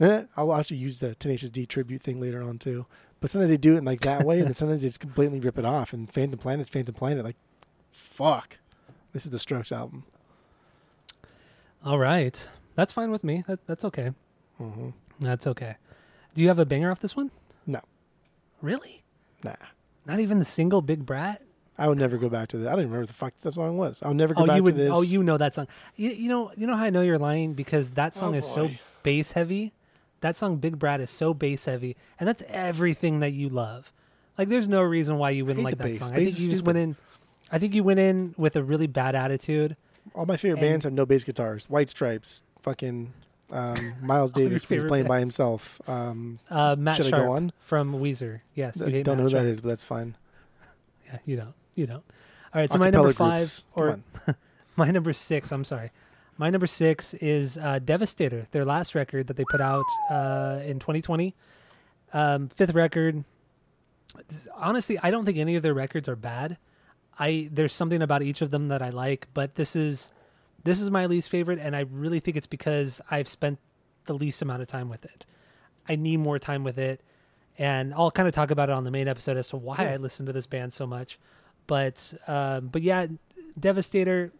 Eh, 0.00 0.24
I'll 0.36 0.50
also 0.50 0.74
use 0.74 0.98
the 0.98 1.14
Tenacious 1.14 1.50
D 1.50 1.66
tribute 1.66 2.02
thing 2.02 2.20
later 2.20 2.42
on 2.42 2.58
too. 2.58 2.86
But 3.20 3.30
sometimes 3.30 3.50
they 3.50 3.56
do 3.56 3.74
it 3.74 3.78
in 3.78 3.84
like 3.84 4.00
that 4.00 4.26
way, 4.26 4.38
and 4.38 4.48
then 4.48 4.54
sometimes 4.54 4.82
they 4.82 4.88
just 4.88 5.00
completely 5.00 5.40
rip 5.40 5.58
it 5.58 5.64
off. 5.64 5.92
And 5.92 6.12
Phantom 6.12 6.38
Planet's 6.38 6.68
Phantom 6.68 6.94
Planet. 6.94 7.24
Like, 7.24 7.36
fuck, 7.90 8.58
this 9.12 9.24
is 9.24 9.30
the 9.30 9.38
Strokes 9.38 9.72
album. 9.72 10.04
All 11.84 11.98
right. 11.98 12.48
That's 12.74 12.92
fine 12.92 13.10
with 13.10 13.22
me. 13.24 13.44
That, 13.46 13.66
that's 13.66 13.84
okay. 13.84 14.10
hmm 14.58 14.90
That's 15.20 15.46
okay. 15.46 15.76
Do 16.34 16.42
you 16.42 16.48
have 16.48 16.58
a 16.58 16.66
banger 16.66 16.90
off 16.90 17.00
this 17.00 17.14
one? 17.14 17.30
No, 17.66 17.80
Really? 18.60 19.04
nah. 19.42 19.54
Not 20.06 20.20
even 20.20 20.38
the 20.38 20.44
single 20.44 20.82
Big 20.82 21.04
Brat? 21.06 21.40
I 21.76 21.88
would 21.88 21.98
never 21.98 22.18
go 22.18 22.28
back 22.28 22.48
to 22.48 22.58
that. 22.58 22.68
I 22.68 22.70
don't 22.72 22.80
even 22.80 22.90
remember 22.90 23.02
what 23.02 23.08
the 23.08 23.14
fuck 23.14 23.36
that 23.38 23.52
song 23.52 23.76
was. 23.76 24.00
I'll 24.02 24.14
never 24.14 24.32
go 24.34 24.44
Oh, 24.44 24.46
back 24.46 24.56
you 24.58 24.62
would. 24.64 24.76
to 24.76 24.82
this. 24.84 24.90
Oh, 24.92 25.02
you 25.02 25.22
know 25.24 25.36
that 25.38 25.54
song. 25.54 25.66
You, 25.96 26.10
you 26.10 26.28
know. 26.28 26.52
You 26.56 26.66
know 26.68 26.76
how 26.76 26.84
I 26.84 26.90
know 26.90 27.00
you're 27.00 27.18
lying 27.18 27.54
because 27.54 27.90
that 27.92 28.12
oh, 28.16 28.20
song 28.20 28.34
Oh, 28.34 28.38
is 28.38 28.46
so 28.46 28.70
bass 29.02 29.32
heavy. 29.32 29.72
That 30.20 30.36
song 30.36 30.56
Big 30.56 30.78
Brat 30.78 31.00
is 31.00 31.10
so 31.10 31.34
bass 31.34 31.64
heavy, 31.66 31.96
and 32.18 32.26
that's 32.28 32.42
everything 32.48 33.20
that 33.20 33.32
you 33.32 33.48
love. 33.48 33.92
Like, 34.38 34.48
there's 34.48 34.66
no 34.68 34.82
reason 34.82 35.18
why 35.18 35.30
you 35.30 35.44
wouldn't 35.44 35.64
like 35.64 35.76
that 35.78 35.84
bass. 35.84 35.98
song. 35.98 36.12
I 36.12 36.16
think 36.24 36.38
you 36.38 36.48
just 36.48 36.64
went 36.64 36.78
in. 36.78 36.96
I 37.50 37.58
think 37.58 37.74
you 37.74 37.84
went 37.84 38.00
in 38.00 38.34
with 38.38 38.56
a 38.56 38.62
really 38.62 38.86
bad 38.86 39.14
attitude. 39.14 39.76
All 40.14 40.26
my 40.26 40.36
favorite 40.36 40.60
bands 40.60 40.84
have 40.84 40.92
no 40.92 41.04
bass 41.06 41.24
guitars. 41.24 41.68
White 41.68 41.90
Stripes, 41.90 42.42
fucking 42.62 43.12
um, 43.54 43.94
Miles 44.02 44.32
Davis 44.40 44.68
was 44.68 44.84
playing 44.84 45.06
by 45.06 45.20
himself. 45.20 45.80
Um, 45.88 46.38
Uh, 46.50 46.76
Matt 46.78 46.96
Should 46.96 47.06
I 47.06 47.10
go 47.12 47.16
Sharp 47.18 47.30
on? 47.30 47.52
from 47.60 47.94
Weezer. 47.94 48.40
Yes, 48.54 48.82
I 48.82 49.02
don't 49.02 49.16
know 49.16 49.22
who 49.24 49.30
that 49.30 49.36
Sharp. 49.38 49.46
is, 49.46 49.60
but 49.62 49.68
that's 49.68 49.84
fine. 49.84 50.16
Yeah, 51.06 51.18
you 51.26 51.36
don't. 51.36 51.54
You 51.74 51.86
don't. 51.86 52.04
All 52.54 52.60
right. 52.60 52.72
So 52.72 52.78
my 52.78 52.88
number 52.90 53.12
Acapella 53.12 53.14
five, 53.14 53.40
groups. 53.40 53.64
or 54.26 54.36
my 54.76 54.90
number 54.90 55.12
six. 55.12 55.52
I'm 55.52 55.64
sorry. 55.64 55.90
My 56.38 56.48
number 56.50 56.66
six 56.66 57.12
is 57.14 57.58
uh, 57.58 57.78
Devastator, 57.78 58.46
their 58.52 58.64
last 58.64 58.94
record 58.94 59.26
that 59.28 59.36
they 59.36 59.44
put 59.50 59.60
out 59.60 59.84
uh, 60.10 60.60
in 60.64 60.78
2020. 60.80 61.34
Um, 62.14 62.48
fifth 62.48 62.72
record. 62.74 63.22
Honestly, 64.56 64.98
I 65.02 65.10
don't 65.10 65.24
think 65.26 65.36
any 65.38 65.56
of 65.56 65.62
their 65.62 65.74
records 65.74 66.08
are 66.08 66.16
bad. 66.16 66.56
I 67.18 67.48
there's 67.52 67.74
something 67.74 68.00
about 68.02 68.22
each 68.22 68.40
of 68.40 68.50
them 68.50 68.68
that 68.68 68.80
I 68.82 68.88
like, 68.90 69.28
but 69.34 69.54
this 69.56 69.76
is 69.76 70.12
this 70.64 70.80
is 70.80 70.90
my 70.90 71.06
least 71.06 71.28
favorite, 71.28 71.58
and 71.58 71.76
I 71.76 71.80
really 71.90 72.20
think 72.20 72.36
it's 72.36 72.46
because 72.46 73.00
I've 73.10 73.28
spent 73.28 73.58
the 74.06 74.14
least 74.14 74.42
amount 74.42 74.62
of 74.62 74.68
time 74.68 74.88
with 74.88 75.04
it. 75.04 75.26
I 75.88 75.96
need 75.96 76.18
more 76.18 76.38
time 76.38 76.64
with 76.64 76.78
it, 76.78 77.00
and 77.58 77.94
I'll 77.94 78.10
kind 78.10 78.26
of 78.26 78.34
talk 78.34 78.50
about 78.50 78.70
it 78.70 78.72
on 78.72 78.84
the 78.84 78.90
main 78.90 79.06
episode 79.06 79.36
as 79.36 79.48
to 79.48 79.56
why 79.56 79.76
I 79.78 79.96
listen 79.96 80.26
to 80.26 80.32
this 80.32 80.46
band 80.46 80.72
so 80.72 80.86
much. 80.86 81.18
But 81.66 82.12
um, 82.26 82.68
but 82.68 82.82
yeah, 82.82 83.06
Devastator. 83.58 84.32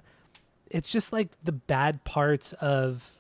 It's 0.71 0.89
just 0.91 1.13
like 1.13 1.29
the 1.45 1.53
bad 1.53 2.05
parts 2.05 2.53
of. 2.55 3.13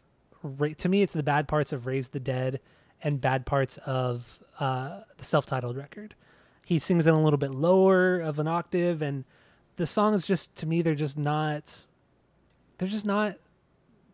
To 0.58 0.88
me, 0.88 1.02
it's 1.02 1.12
the 1.14 1.22
bad 1.22 1.46
parts 1.48 1.72
of 1.72 1.86
Raise 1.86 2.08
the 2.08 2.20
Dead, 2.20 2.60
and 3.02 3.20
bad 3.20 3.46
parts 3.46 3.76
of 3.86 4.38
uh, 4.58 5.00
the 5.16 5.24
self-titled 5.24 5.76
record. 5.76 6.14
He 6.64 6.78
sings 6.78 7.06
it 7.06 7.14
a 7.14 7.18
little 7.18 7.38
bit 7.38 7.54
lower 7.54 8.18
of 8.18 8.38
an 8.38 8.48
octave, 8.48 9.02
and 9.02 9.24
the 9.76 9.86
songs 9.86 10.24
just 10.24 10.54
to 10.56 10.66
me 10.66 10.82
they're 10.82 10.94
just 10.94 11.18
not 11.18 11.86
they're 12.78 12.88
just 12.88 13.06
not 13.06 13.36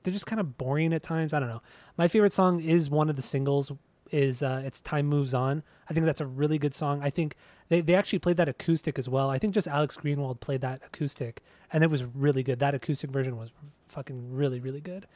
they're 0.03 0.13
just 0.13 0.27
kind 0.27 0.41
of 0.41 0.57
boring 0.57 0.93
at 0.93 1.03
times. 1.03 1.35
I 1.35 1.41
don't 1.41 1.49
know. 1.49 1.63
My 1.97 2.09
favorite 2.09 2.33
song 2.33 2.61
is 2.61 2.89
one 2.89 3.11
of 3.11 3.17
the 3.17 3.23
singles 3.23 3.73
is 4.11 4.43
uh 4.43 4.63
it's 4.65 4.81
Time 4.81 5.07
Moves 5.07 5.35
On. 5.35 5.63
I 5.89 5.95
think 5.95 6.07
that's 6.07 6.21
a 6.21 6.27
really 6.27 6.59
good 6.59 6.75
song. 6.75 7.01
I 7.03 7.11
think 7.11 7.37
they 7.69 7.81
they 7.81 7.95
actually 7.95 8.19
played 8.19 8.37
that 8.39 8.49
acoustic 8.49 8.99
as 8.99 9.09
well. 9.09 9.31
I 9.31 9.39
think 9.39 9.55
just 9.55 9.69
Alex 9.69 9.97
Greenwald 9.97 10.41
played 10.41 10.63
that 10.63 10.83
acoustic 10.85 11.43
and 11.73 11.85
it 11.85 11.91
was 11.91 12.05
really 12.05 12.43
good. 12.43 12.59
That 12.61 12.75
acoustic 12.75 13.11
version 13.11 13.37
was 13.37 13.51
fucking 13.89 14.35
really 14.35 14.61
really 14.61 14.81
good. 14.81 15.07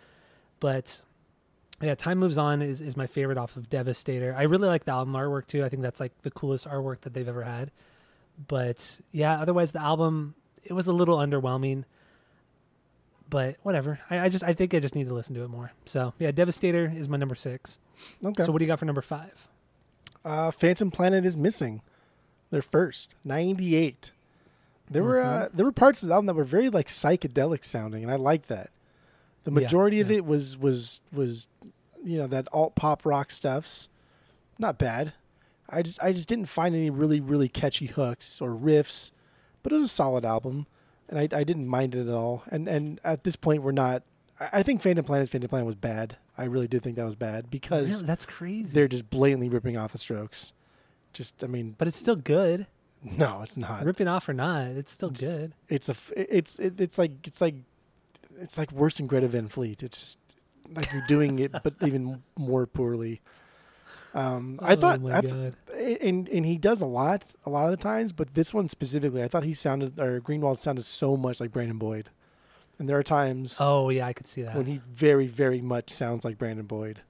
But 0.60 1.02
yeah, 1.82 1.94
Time 1.96 2.18
Moves 2.18 2.38
On 2.38 2.62
is, 2.62 2.80
is 2.80 2.96
my 2.96 3.08
favorite 3.08 3.36
off 3.36 3.56
of 3.56 3.68
Devastator. 3.68 4.34
I 4.38 4.44
really 4.44 4.68
like 4.68 4.84
the 4.84 4.92
album 4.92 5.14
artwork 5.14 5.48
too. 5.48 5.64
I 5.64 5.68
think 5.68 5.82
that's 5.82 5.98
like 5.98 6.12
the 6.22 6.30
coolest 6.30 6.68
artwork 6.68 7.00
that 7.00 7.14
they've 7.14 7.28
ever 7.28 7.42
had. 7.42 7.72
But 8.48 8.98
yeah, 9.10 9.40
otherwise 9.40 9.72
the 9.72 9.82
album 9.82 10.34
it 10.62 10.72
was 10.72 10.86
a 10.86 10.92
little 10.92 11.18
underwhelming. 11.18 11.84
But 13.30 13.56
whatever. 13.62 13.98
I, 14.10 14.20
I 14.20 14.28
just 14.28 14.44
I 14.44 14.52
think 14.52 14.74
I 14.74 14.80
just 14.80 14.94
need 14.94 15.08
to 15.08 15.14
listen 15.14 15.34
to 15.34 15.42
it 15.44 15.48
more. 15.48 15.72
So 15.86 16.12
yeah, 16.18 16.30
Devastator 16.30 16.92
is 16.94 17.08
my 17.08 17.16
number 17.16 17.34
six. 17.34 17.78
Okay. 18.24 18.44
So 18.44 18.52
what 18.52 18.58
do 18.58 18.64
you 18.64 18.68
got 18.68 18.78
for 18.78 18.84
number 18.84 19.02
five? 19.02 19.48
uh, 20.24 20.50
Phantom 20.50 20.90
Planet 20.90 21.24
is 21.26 21.36
missing. 21.36 21.80
Their 22.50 22.62
first 22.62 23.14
ninety 23.24 23.74
eight. 23.76 24.12
There 24.90 25.02
were 25.02 25.20
uh, 25.20 25.24
Mm-hmm. 25.46 25.56
there 25.56 25.66
were 25.66 25.72
parts 25.72 26.02
of 26.02 26.08
the 26.08 26.14
album 26.14 26.26
that 26.26 26.34
were 26.34 26.44
very 26.44 26.68
like 26.68 26.86
psychedelic 26.88 27.64
sounding, 27.64 28.02
and 28.02 28.12
I 28.12 28.16
like 28.16 28.46
that. 28.46 28.70
The 29.44 29.50
Yeah, 29.50 29.60
majority 29.60 30.00
of 30.00 30.10
it 30.10 30.24
was 30.24 30.56
was 30.56 31.00
was, 31.12 31.48
you 32.04 32.18
know, 32.18 32.26
that 32.28 32.48
alt 32.52 32.74
pop 32.74 33.04
rock 33.04 33.30
stuff's 33.30 33.88
not 34.58 34.78
bad. 34.78 35.14
I 35.68 35.82
just 35.82 36.00
I 36.02 36.12
just 36.12 36.28
didn't 36.28 36.46
find 36.48 36.74
any 36.74 36.90
really 36.90 37.20
really 37.20 37.48
catchy 37.48 37.86
hooks 37.86 38.40
or 38.40 38.50
riffs, 38.50 39.10
but 39.62 39.72
it 39.72 39.76
was 39.76 39.84
a 39.84 39.88
solid 39.88 40.24
album, 40.24 40.66
and 41.14 41.33
I 41.33 41.38
I 41.40 41.44
didn't 41.44 41.68
mind 41.68 41.94
it 41.94 42.09
at 42.09 42.14
all. 42.14 42.42
And 42.50 42.68
and 42.68 43.00
at 43.04 43.25
this 43.25 43.37
point 43.37 43.62
we're 43.62 43.73
not. 43.73 44.02
I 44.40 44.49
I 44.54 44.62
think 44.62 44.83
Phantom 44.83 45.04
Planet 45.04 45.28
Phantom 45.28 45.49
Planet 45.49 45.66
was 45.66 45.76
bad. 45.76 46.16
I 46.37 46.44
really 46.44 46.66
did 46.68 46.83
think 46.83 46.97
that 46.97 47.04
was 47.04 47.14
bad 47.16 47.50
because 47.50 47.90
Really? 47.90 48.06
That's 48.06 48.26
crazy. 48.26 48.75
they're 48.75 48.88
just 48.88 49.09
blatantly 49.09 49.49
ripping 49.49 49.76
off 49.76 49.92
the 49.92 49.99
Strokes. 49.99 50.52
Just 51.12 51.44
I 51.44 51.47
mean, 51.47 51.76
but 51.78 51.87
it's 51.88 51.97
still 51.99 52.16
good. 52.16 52.66
no, 53.02 53.40
it's 53.42 53.56
not. 53.56 53.85
Ripping 53.85 54.09
off 54.09 54.28
or 54.28 54.33
not, 54.35 54.66
it's 54.68 54.90
still 54.92 55.11
It's- 55.11 55.21
good. 55.37 55.52
It's 55.68 55.88
a 55.88 55.92
f- 55.92 56.12
it's 56.16 56.59
it, 56.59 56.80
it's 56.80 56.99
like 56.99 57.12
it's 57.26 57.40
like 57.40 57.54
it's 58.40 58.59
like 58.59 58.73
worse 58.73 58.97
than 58.97 59.06
Greta 59.06 59.28
Van 59.28 59.47
Fleet. 59.49 59.83
It's 59.83 60.00
just 60.00 60.18
like 60.75 60.92
you're 60.92 61.06
doing 61.06 61.38
it, 61.38 61.52
but 61.62 61.75
even 61.83 62.23
more 62.37 62.66
poorly. 62.66 63.21
Um, 64.14 64.59
I 64.62 64.73
Oh 64.75 64.76
thought, 64.76 65.00
my 65.00 65.18
I 65.18 65.21
th- 65.21 65.33
God. 65.35 65.54
And 65.84 66.28
and 66.28 66.46
he 66.46 66.56
does 66.58 66.80
a 66.80 66.86
lot, 66.86 67.34
a 67.44 67.50
lot 67.50 67.64
of 67.64 67.70
the 67.70 67.76
times, 67.76 68.12
but 68.12 68.34
this 68.34 68.52
one 68.54 68.68
specifically, 68.68 69.22
I 69.22 69.28
thought 69.28 69.44
he 69.44 69.54
sounded 69.54 69.98
or 69.98 70.20
Greenwald 70.20 70.58
sounded 70.58 70.84
so 70.84 71.16
much 71.16 71.40
like 71.40 71.52
Brandon 71.52 71.78
Boyd, 71.78 72.10
and 72.78 72.88
there 72.88 72.98
are 72.98 73.02
times 73.02 73.58
Oh 73.60 73.90
yeah, 73.90 74.06
I 74.06 74.12
could 74.12 74.26
see 74.26 74.42
that. 74.42 74.54
when 74.56 74.66
he 74.66 74.80
very 74.90 75.26
very 75.26 75.60
much 75.60 75.90
sounds 75.90 76.24
like 76.24 76.38
Brandon 76.38 76.66
Boyd. 76.66 77.00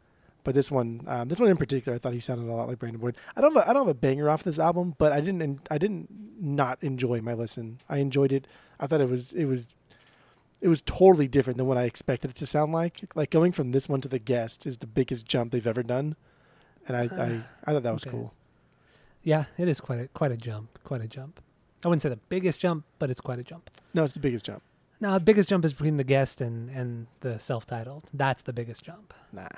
But 0.43 0.55
this 0.55 0.71
one, 0.71 1.01
um, 1.07 1.29
this 1.29 1.41
one 1.41 1.49
in 1.49 1.57
particular, 1.57 1.97
I 1.97 1.99
thought 1.99 2.13
he 2.13 2.21
sounded 2.21 2.47
a 2.47 2.53
lot 2.53 2.69
like 2.69 2.79
Brandon 2.79 3.01
Boyd. 3.01 3.17
I 3.35 3.41
don't, 3.41 3.55
have 3.55 3.65
a, 3.65 3.71
I 3.71 3.73
don't 3.73 3.87
have 3.87 3.97
a 3.97 3.99
banger 3.99 4.29
off 4.29 4.43
this 4.43 4.59
album, 4.59 4.95
but 4.99 5.11
I 5.11 5.23
didn't, 5.23 5.67
I 5.71 5.79
didn't 5.79 6.09
not 6.39 6.83
enjoy 6.85 7.23
my 7.23 7.33
listen. 7.33 7.81
I 7.89 7.97
enjoyed 7.97 8.31
it. 8.31 8.47
I 8.79 8.87
thought 8.87 9.01
it 9.01 9.09
was, 9.09 9.33
it 9.33 9.47
was, 9.47 9.69
it 10.61 10.69
was 10.69 10.83
totally 10.83 11.29
different 11.29 11.57
than 11.57 11.67
what 11.67 11.79
I 11.79 11.85
expected 11.85 12.31
it 12.33 12.37
to 12.37 12.47
sound 12.47 12.73
like. 12.75 13.01
Like 13.15 13.31
going 13.31 13.53
from 13.53 13.73
this 13.73 13.89
one 13.89 14.03
to 14.03 14.09
the 14.09 14.19
guest 14.19 14.67
is 14.67 14.77
the 14.77 14.87
biggest 14.87 15.25
jump 15.25 15.51
they've 15.51 15.67
ever 15.67 15.83
done, 15.83 16.15
and 16.87 16.95
I, 16.95 17.05
I, 17.05 17.41
I 17.65 17.73
thought 17.73 17.83
that 17.85 17.95
was 17.95 18.03
Okay. 18.07 18.11
cool. 18.11 18.35
Yeah, 19.25 19.45
it 19.59 19.67
is 19.69 19.81
quite 19.81 19.99
a 20.01 20.09
quite 20.09 20.31
a 20.33 20.37
jump. 20.37 20.79
Quite 20.85 21.01
a 21.03 21.09
jump. 21.09 21.41
I 21.85 21.89
wouldn't 21.89 22.03
say 22.03 22.09
the 22.09 22.17
biggest 22.29 22.61
jump, 22.61 22.85
but 22.99 23.11
it's 23.11 23.21
quite 23.21 23.39
a 23.39 23.43
jump. 23.43 23.71
No, 23.93 24.05
it's 24.05 24.13
the 24.15 24.21
biggest 24.21 24.45
jump. 24.47 24.63
No, 25.01 25.13
the 25.15 25.21
biggest 25.21 25.49
jump 25.49 25.65
is 25.65 25.73
between 25.73 25.97
the 25.97 26.05
guest 26.05 26.41
and 26.41 26.71
and 26.71 27.07
the 27.21 27.39
self-titled. 27.39 28.05
That's 28.15 28.43
the 28.43 28.53
biggest 28.53 28.83
jump. 28.85 29.13
Nah. 29.33 29.49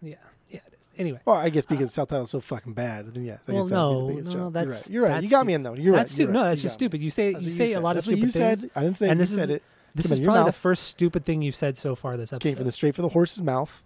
Yeah, 0.00 0.14
yeah, 0.48 0.60
it 0.66 0.74
is. 0.80 0.88
Anyway, 0.96 1.20
Well, 1.24 1.36
I 1.36 1.48
guess 1.50 1.64
uh, 1.64 1.70
because 1.70 1.92
South 1.92 2.08
Title's 2.08 2.30
so 2.30 2.40
fucking 2.40 2.72
bad, 2.72 3.12
then 3.14 3.24
yeah. 3.24 3.38
I 3.48 3.52
Well, 3.52 3.64
guess 3.64 3.70
that 3.70 3.76
would 3.82 3.92
be 3.92 3.98
no, 3.98 4.06
the 4.06 4.12
biggest 4.14 4.30
no, 4.32 4.38
jump. 4.38 4.54
that's- 4.54 4.90
you're 4.90 5.02
right. 5.02 5.08
You're 5.08 5.14
right. 5.16 5.22
You 5.24 5.30
got 5.30 5.46
me 5.46 5.54
in 5.54 5.62
though. 5.62 5.74
You're 5.74 5.94
that's 5.94 6.12
right. 6.12 6.18
You're 6.18 6.26
stupid. 6.28 6.32
No, 6.32 6.40
right. 6.40 6.48
that's 6.50 6.62
You 6.62 6.68
just 6.68 6.80
me. 6.80 6.84
stupid. 6.86 7.02
You 7.02 7.10
say 7.10 7.32
That's 7.32 7.44
you 7.44 7.50
say 7.50 7.72
said. 7.72 7.78
a 7.78 7.80
lot 7.80 7.90
of 7.90 7.96
That's 7.96 8.06
what 8.06 8.12
stupid 8.12 8.26
you 8.26 8.30
things. 8.32 8.60
said. 8.60 8.70
I 8.76 8.82
didn't 8.82 8.98
say 8.98 9.08
And 9.10 9.18
it. 9.20 9.22
this 9.22 9.30
you 9.30 9.34
is 9.34 9.40
said 9.40 9.50
it. 9.50 9.62
This 9.94 10.06
out 10.06 10.12
is 10.12 10.18
of 10.18 10.24
probably 10.24 10.44
the 10.44 10.52
first 10.52 10.84
stupid 10.84 11.24
thing 11.24 11.42
you've 11.42 11.56
said 11.56 11.76
so 11.76 11.94
far 11.96 12.16
this 12.16 12.32
episode. 12.32 12.48
Came 12.48 12.56
from 12.56 12.66
the 12.66 12.72
straight 12.72 12.94
for 12.94 13.02
the 13.02 13.08
horse's 13.08 13.42
mouth. 13.42 13.82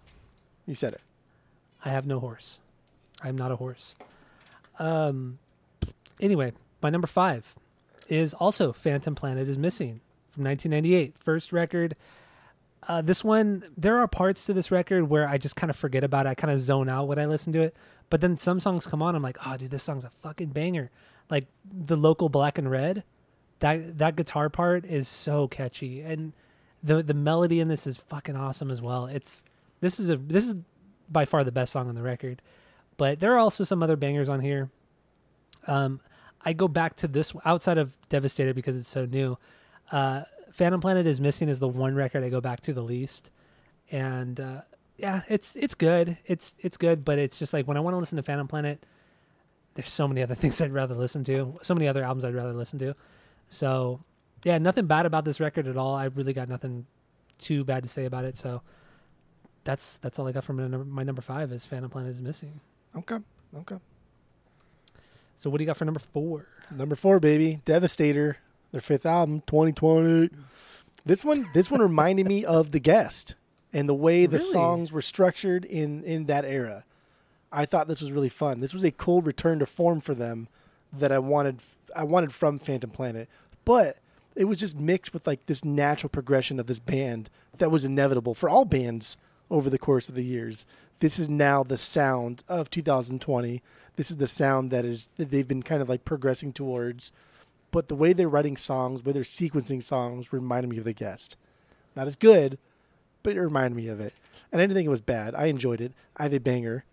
You 0.67 0.75
said 0.75 0.93
it. 0.93 1.01
I 1.83 1.89
have 1.89 2.05
no 2.05 2.19
horse. 2.19 2.59
I'm 3.23 3.35
not 3.37 3.51
a 3.51 3.55
horse. 3.55 3.95
Um. 4.79 5.39
Anyway, 6.19 6.53
my 6.81 6.89
number 6.89 7.07
five 7.07 7.55
is 8.07 8.33
also 8.33 8.71
Phantom 8.71 9.15
Planet 9.15 9.49
is 9.49 9.57
Missing 9.57 10.01
from 10.29 10.43
1998, 10.45 11.17
first 11.17 11.51
record. 11.51 11.95
Uh, 12.87 13.01
this 13.01 13.23
one, 13.23 13.63
there 13.77 13.97
are 13.99 14.07
parts 14.07 14.45
to 14.45 14.53
this 14.53 14.69
record 14.71 15.09
where 15.09 15.27
I 15.27 15.37
just 15.37 15.55
kind 15.55 15.69
of 15.69 15.75
forget 15.75 16.03
about 16.03 16.25
it. 16.25 16.29
I 16.29 16.35
kind 16.35 16.51
of 16.51 16.59
zone 16.59 16.89
out 16.89 17.07
when 17.07 17.17
I 17.17 17.25
listen 17.25 17.53
to 17.53 17.61
it. 17.61 17.75
But 18.09 18.21
then 18.21 18.35
some 18.35 18.59
songs 18.59 18.85
come 18.85 19.01
on, 19.01 19.15
I'm 19.15 19.23
like, 19.23 19.37
oh, 19.45 19.57
dude, 19.57 19.71
this 19.71 19.83
song's 19.83 20.05
a 20.05 20.09
fucking 20.21 20.49
banger. 20.49 20.91
Like 21.29 21.47
the 21.65 21.95
local 21.95 22.29
Black 22.29 22.57
and 22.57 22.69
Red, 22.69 23.03
that 23.59 23.97
that 23.97 24.15
guitar 24.15 24.49
part 24.49 24.85
is 24.85 25.07
so 25.07 25.47
catchy, 25.47 26.01
and 26.01 26.33
the 26.83 27.01
the 27.01 27.13
melody 27.13 27.61
in 27.61 27.69
this 27.69 27.87
is 27.87 27.97
fucking 27.97 28.35
awesome 28.35 28.69
as 28.69 28.81
well. 28.81 29.05
It's 29.05 29.43
this 29.79 29.99
is 29.99 30.09
a 30.09 30.17
this 30.17 30.47
is 30.47 30.55
by 31.09 31.25
far 31.25 31.43
the 31.43 31.51
best 31.51 31.71
song 31.71 31.87
on 31.87 31.95
the 31.95 32.03
record, 32.03 32.41
but 32.97 33.19
there 33.19 33.33
are 33.33 33.39
also 33.39 33.63
some 33.63 33.83
other 33.83 33.95
bangers 33.95 34.29
on 34.29 34.39
here. 34.39 34.69
Um, 35.67 36.01
I 36.45 36.53
go 36.53 36.67
back 36.67 36.95
to 36.97 37.07
this 37.07 37.33
outside 37.45 37.77
of 37.77 37.97
Devastator 38.09 38.53
because 38.53 38.75
it's 38.75 38.87
so 38.87 39.05
new. 39.05 39.37
Uh, 39.91 40.23
Phantom 40.51 40.81
Planet 40.81 41.07
is 41.07 41.19
missing 41.19 41.49
is 41.49 41.59
the 41.59 41.67
one 41.67 41.95
record 41.95 42.23
I 42.23 42.29
go 42.29 42.41
back 42.41 42.61
to 42.61 42.73
the 42.73 42.81
least, 42.81 43.31
and 43.91 44.39
uh, 44.39 44.61
yeah, 44.97 45.21
it's 45.27 45.55
it's 45.55 45.73
good. 45.73 46.17
It's 46.25 46.55
it's 46.59 46.77
good, 46.77 47.03
but 47.03 47.17
it's 47.17 47.39
just 47.39 47.53
like 47.53 47.67
when 47.67 47.77
I 47.77 47.79
want 47.79 47.95
to 47.95 47.99
listen 47.99 48.17
to 48.17 48.23
Phantom 48.23 48.47
Planet, 48.47 48.85
there's 49.73 49.91
so 49.91 50.07
many 50.07 50.21
other 50.21 50.35
things 50.41 50.61
I'd 50.61 50.71
rather 50.71 50.95
listen 50.95 51.23
to. 51.25 51.57
So 51.61 51.73
many 51.73 51.87
other 51.87 52.03
albums 52.03 52.25
I'd 52.25 52.35
rather 52.35 52.53
listen 52.53 52.79
to. 52.79 52.95
So 53.49 54.01
yeah, 54.43 54.57
nothing 54.57 54.85
bad 54.85 55.05
about 55.05 55.25
this 55.25 55.39
record 55.39 55.67
at 55.67 55.77
all. 55.77 55.95
I 55.95 56.05
really 56.05 56.33
got 56.33 56.49
nothing 56.49 56.85
too 57.37 57.63
bad 57.63 57.83
to 57.83 57.89
say 57.89 58.05
about 58.05 58.25
it. 58.25 58.35
So 58.35 58.61
that's 59.63 59.97
that's 59.97 60.19
all 60.19 60.27
I 60.27 60.31
got 60.31 60.43
from 60.43 60.57
my 60.57 60.67
number, 60.67 60.85
my 60.85 61.03
number 61.03 61.21
five 61.21 61.51
is 61.51 61.65
Phantom 61.65 61.89
Planet 61.89 62.15
is 62.15 62.21
missing. 62.21 62.59
Okay. 62.95 63.17
Okay. 63.55 63.77
So 65.37 65.49
what 65.49 65.57
do 65.57 65.63
you 65.63 65.67
got 65.67 65.77
for 65.77 65.85
number 65.85 65.99
four? 65.99 66.47
Number 66.71 66.95
four, 66.95 67.19
baby, 67.19 67.59
Devastator, 67.65 68.37
their 68.71 68.81
fifth 68.81 69.05
album, 69.05 69.41
2020. 69.47 70.29
This 71.05 71.23
one, 71.25 71.45
this 71.53 71.69
one 71.69 71.81
reminded 71.81 72.27
me 72.27 72.45
of 72.45 72.71
The 72.71 72.79
Guest 72.79 73.35
and 73.73 73.89
the 73.89 73.93
way 73.93 74.25
the 74.25 74.37
Really? 74.37 74.49
songs 74.51 74.91
were 74.93 75.01
structured 75.01 75.65
in 75.65 76.03
in 76.03 76.25
that 76.25 76.45
era. 76.45 76.85
I 77.51 77.65
thought 77.65 77.87
this 77.87 78.01
was 78.01 78.11
really 78.11 78.29
fun. 78.29 78.61
This 78.61 78.73
was 78.73 78.83
a 78.83 78.91
cool 78.91 79.21
return 79.21 79.59
to 79.59 79.65
form 79.65 79.99
for 80.01 80.15
them 80.15 80.47
that 80.91 81.11
I 81.11 81.19
wanted. 81.19 81.59
I 81.95 82.03
wanted 82.05 82.33
from 82.33 82.57
Phantom 82.57 82.89
Planet, 82.89 83.27
but 83.65 83.97
it 84.35 84.45
was 84.45 84.59
just 84.59 84.79
mixed 84.79 85.13
with 85.13 85.27
like 85.27 85.45
this 85.45 85.63
natural 85.65 86.09
progression 86.09 86.59
of 86.59 86.67
this 86.67 86.79
band 86.79 87.29
that 87.57 87.69
was 87.69 87.83
inevitable 87.85 88.33
for 88.33 88.49
all 88.49 88.65
bands 88.65 89.17
over 89.51 89.69
the 89.69 89.77
course 89.77 90.07
of 90.09 90.15
the 90.15 90.23
years. 90.23 90.65
This 91.03 91.19
is 91.19 91.27
now 91.27 91.63
the 91.63 91.75
sound 91.75 92.45
of 92.47 92.69
2020. 92.69 93.61
This 93.97 94.09
is 94.09 94.15
the 94.15 94.25
sound 94.25 94.71
that 94.71 94.85
is 94.85 95.09
that 95.17 95.31
they've 95.31 95.45
been 95.45 95.61
kind 95.61 95.81
of 95.81 95.89
like 95.89 96.05
progressing 96.05 96.53
towards. 96.53 97.11
But 97.71 97.89
the 97.89 97.95
way 97.95 98.13
they're 98.13 98.29
writing 98.29 98.55
songs, 98.55 99.01
the 99.01 99.09
way 99.09 99.13
they're 99.13 99.23
sequencing 99.23 99.83
songs, 99.83 100.31
reminded 100.31 100.69
me 100.69 100.77
of 100.77 100.85
the 100.85 100.93
guest. 100.93 101.35
Not 101.93 102.07
as 102.07 102.15
good, 102.15 102.57
but 103.21 103.35
it 103.35 103.41
reminded 103.41 103.75
me 103.75 103.89
of 103.89 103.99
it. 103.99 104.13
And 104.49 104.61
I 104.61 104.63
didn't 104.63 104.75
think 104.75 104.85
it 104.85 104.91
was 104.91 105.01
bad. 105.01 105.35
I 105.35 105.47
enjoyed 105.47 105.81
it. 105.81 105.91
I 106.15 106.23
have 106.23 106.33
a 106.33 106.39
banger. 106.39 106.85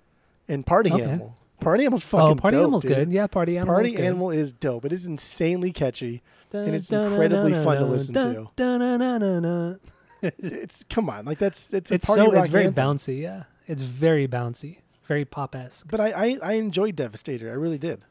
And 0.48 0.66
Party 0.66 0.90
Okay. 0.92 1.04
Animal. 1.04 1.36
Party 1.60 1.84
Animal's 1.84 2.04
oh, 2.06 2.18
fucking 2.18 2.26
oh, 2.26 2.34
Party 2.34 2.56
dope, 2.56 2.62
Animal's 2.62 2.82
dude. 2.82 2.96
good. 2.96 3.12
Yeah, 3.12 3.28
Party 3.28 3.58
Animal. 3.58 3.74
Party 3.76 3.96
Animal 3.96 4.30
is 4.32 4.52
dope. 4.52 4.86
It 4.86 4.92
is 4.92 5.06
insanely 5.06 5.70
catchy. 5.72 6.20
and 6.52 6.74
it's 6.74 6.88
Dun, 6.88 7.04
dun, 7.04 7.12
incredibly 7.12 7.52
dun, 7.52 7.64
fun 7.64 7.76
to 7.76 7.84
listen 7.86 8.14
dun, 8.14 8.34
to. 8.34 8.50
dun, 8.56 8.80
dun, 8.80 8.98
dun, 8.98 9.20
dun, 9.20 9.42
dun. 9.44 9.80
It's 10.40 10.82
come 10.90 11.08
on, 11.08 11.26
like 11.26 11.38
that's 11.38 11.72
it's 11.72 11.92
a 11.92 11.94
It's 11.94 12.06
party 12.06 12.22
so 12.24 12.32
it's 12.32 12.48
very 12.48 12.66
bouncy. 12.72 13.22
Yeah, 13.22 13.44
it's 13.70 13.82
very 13.82 14.26
bouncy, 14.26 14.78
very 15.06 15.24
pop 15.24 15.54
esque. 15.54 15.86
But 15.88 16.00
I, 16.00 16.10
I 16.10 16.38
I 16.42 16.52
enjoyed 16.54 16.96
Devastator. 16.96 17.50
I 17.50 17.54
really 17.54 17.78
did. 17.78 18.04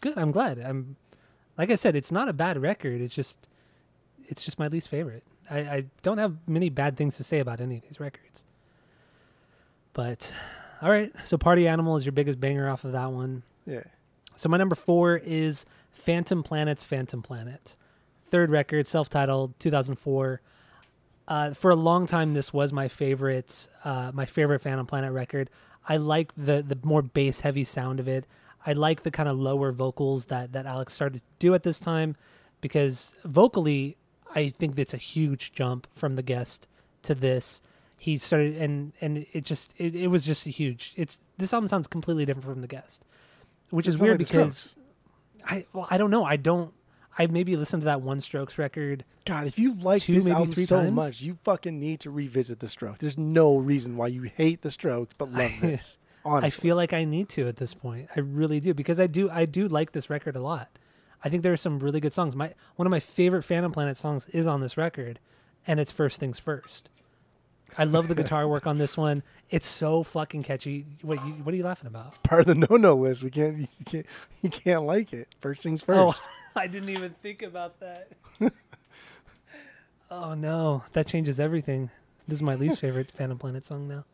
Good. 0.00 0.16
I'm 0.16 0.30
glad. 0.30 0.58
I'm 0.60 0.96
like 1.58 1.70
I 1.70 1.74
said, 1.74 1.96
it's 1.96 2.12
not 2.12 2.28
a 2.28 2.32
bad 2.32 2.62
record. 2.62 3.00
It's 3.00 3.14
just 3.14 3.48
it's 4.28 4.42
just 4.42 4.60
my 4.60 4.68
least 4.68 4.88
favorite. 4.88 5.24
I, 5.50 5.58
I 5.58 5.84
don't 6.02 6.18
have 6.18 6.36
many 6.46 6.70
bad 6.70 6.96
things 6.96 7.16
to 7.16 7.24
say 7.24 7.40
about 7.40 7.60
any 7.60 7.76
of 7.78 7.82
these 7.82 7.98
records. 7.98 8.44
But 9.94 10.32
all 10.80 10.90
right, 10.90 11.12
so 11.24 11.36
Party 11.36 11.66
Animal 11.66 11.96
is 11.96 12.04
your 12.06 12.12
biggest 12.12 12.38
banger 12.38 12.68
off 12.68 12.84
of 12.84 12.92
that 12.92 13.10
one. 13.10 13.42
Yeah. 13.66 13.82
So 14.36 14.48
my 14.48 14.56
number 14.56 14.76
four 14.76 15.16
is 15.16 15.66
Phantom 15.90 16.42
Planet's 16.44 16.84
Phantom 16.84 17.20
Planet. 17.20 17.76
Third 18.30 18.50
record, 18.50 18.86
self-titled, 18.86 19.58
2004. 19.58 20.40
Uh, 21.32 21.54
for 21.54 21.70
a 21.70 21.76
long 21.76 22.06
time, 22.06 22.34
this 22.34 22.52
was 22.52 22.74
my 22.74 22.88
favorite, 22.88 23.66
uh, 23.84 24.10
my 24.12 24.26
favorite 24.26 24.60
Phantom 24.60 24.84
Planet 24.84 25.12
record. 25.12 25.48
I 25.88 25.96
like 25.96 26.30
the 26.36 26.62
the 26.62 26.78
more 26.82 27.00
bass 27.00 27.40
heavy 27.40 27.64
sound 27.64 28.00
of 28.00 28.06
it. 28.06 28.26
I 28.66 28.74
like 28.74 29.02
the 29.02 29.10
kind 29.10 29.30
of 29.30 29.38
lower 29.38 29.72
vocals 29.72 30.26
that 30.26 30.52
that 30.52 30.66
Alex 30.66 30.92
started 30.92 31.20
to 31.20 31.24
do 31.38 31.54
at 31.54 31.62
this 31.62 31.80
time. 31.80 32.16
because 32.60 33.14
vocally, 33.24 33.96
I 34.34 34.50
think 34.50 34.76
that's 34.76 34.92
a 34.94 34.98
huge 34.98 35.52
jump 35.52 35.86
from 35.94 36.16
the 36.16 36.22
guest 36.22 36.68
to 37.02 37.14
this. 37.14 37.62
He 37.96 38.18
started 38.18 38.56
and 38.58 38.92
and 39.00 39.24
it 39.32 39.44
just 39.44 39.74
it, 39.78 39.94
it 39.94 40.08
was 40.08 40.26
just 40.26 40.46
a 40.46 40.50
huge. 40.50 40.92
It's 40.96 41.20
this 41.38 41.54
album 41.54 41.68
sounds 41.68 41.86
completely 41.86 42.26
different 42.26 42.46
from 42.46 42.60
the 42.60 42.68
guest, 42.68 43.04
which 43.70 43.88
It 43.88 43.94
is 43.94 44.00
weird 44.02 44.20
like 44.20 44.28
because 44.28 44.76
I 45.46 45.64
well 45.72 45.88
I 45.90 45.96
don't 45.96 46.10
know 46.10 46.24
I 46.26 46.36
don't 46.36 46.74
I 47.18 47.26
maybe 47.26 47.56
listened 47.56 47.82
to 47.82 47.86
that 47.86 48.00
one 48.02 48.20
Strokes 48.20 48.58
record. 48.58 49.04
God, 49.24 49.46
if 49.46 49.58
you 49.58 49.74
like 49.74 50.02
two, 50.02 50.14
this 50.14 50.28
album 50.28 50.54
three 50.54 50.64
so 50.64 50.76
times? 50.78 50.92
much, 50.92 51.20
you 51.20 51.34
fucking 51.34 51.78
need 51.78 52.00
to 52.00 52.10
revisit 52.10 52.60
the 52.60 52.68
Strokes. 52.68 53.00
There's 53.00 53.18
no 53.18 53.56
reason 53.56 53.96
why 53.96 54.08
you 54.08 54.22
hate 54.22 54.62
the 54.62 54.70
Strokes 54.70 55.14
but 55.18 55.30
love 55.30 55.52
this. 55.60 55.98
Honestly, 56.24 56.46
I 56.46 56.50
feel 56.50 56.76
like 56.76 56.92
I 56.92 57.04
need 57.04 57.28
to 57.30 57.48
at 57.48 57.56
this 57.56 57.74
point. 57.74 58.08
I 58.16 58.20
really 58.20 58.60
do 58.60 58.74
because 58.74 59.00
I 59.00 59.06
do 59.06 59.28
I 59.30 59.44
do 59.44 59.68
like 59.68 59.92
this 59.92 60.08
record 60.08 60.36
a 60.36 60.40
lot. 60.40 60.68
I 61.24 61.28
think 61.28 61.42
there 61.42 61.52
are 61.52 61.56
some 61.56 61.78
really 61.78 62.00
good 62.00 62.12
songs. 62.12 62.34
My 62.34 62.54
one 62.76 62.86
of 62.86 62.90
my 62.90 63.00
favorite 63.00 63.42
Phantom 63.42 63.72
Planet 63.72 63.96
songs 63.96 64.26
is 64.28 64.46
on 64.46 64.60
this 64.60 64.76
record, 64.76 65.18
and 65.66 65.80
it's 65.80 65.90
First 65.90 66.20
Things 66.20 66.38
First. 66.38 66.90
I 67.78 67.84
love 67.84 68.08
the 68.08 68.14
guitar 68.14 68.46
work 68.46 68.66
on 68.66 68.78
this 68.78 68.96
one. 68.96 69.22
It's 69.50 69.66
so 69.66 70.02
fucking 70.02 70.42
catchy. 70.42 70.86
What 71.02 71.24
you, 71.26 71.32
what 71.34 71.52
are 71.52 71.56
you 71.56 71.64
laughing 71.64 71.86
about? 71.86 72.08
It's 72.08 72.18
part 72.18 72.40
of 72.42 72.46
the 72.46 72.54
no-no 72.54 72.94
list. 72.94 73.22
We 73.22 73.30
can't, 73.30 73.58
you 73.58 73.68
can't, 73.84 74.06
you 74.42 74.50
can't 74.50 74.84
like 74.84 75.12
it. 75.12 75.28
First 75.40 75.62
things 75.62 75.82
oh, 75.88 76.10
first. 76.10 76.24
Oh, 76.26 76.30
I 76.60 76.66
didn't 76.66 76.90
even 76.90 77.14
think 77.22 77.42
about 77.42 77.80
that. 77.80 78.08
oh 80.10 80.34
no, 80.34 80.84
that 80.92 81.06
changes 81.06 81.40
everything. 81.40 81.90
This 82.28 82.38
is 82.38 82.42
my 82.42 82.54
least 82.54 82.78
favorite 82.78 83.10
Phantom 83.14 83.38
Planet 83.38 83.64
song 83.64 83.88
now, 83.88 84.04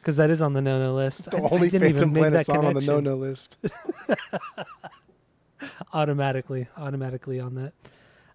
because 0.00 0.16
that 0.16 0.30
is 0.30 0.42
on 0.42 0.54
the 0.54 0.62
no-no 0.62 0.94
list. 0.94 1.30
the 1.30 1.36
I- 1.38 1.40
I 1.40 1.48
only 1.50 1.68
didn't 1.68 1.88
even 1.88 1.98
Phantom 1.98 2.12
make 2.12 2.20
Planet 2.20 2.38
that 2.38 2.46
song 2.46 2.64
on 2.64 2.74
the 2.74 2.80
no-no 2.80 3.16
list. 3.16 3.58
automatically 5.92 6.66
automatically 6.76 7.38
on 7.38 7.54
that 7.54 7.72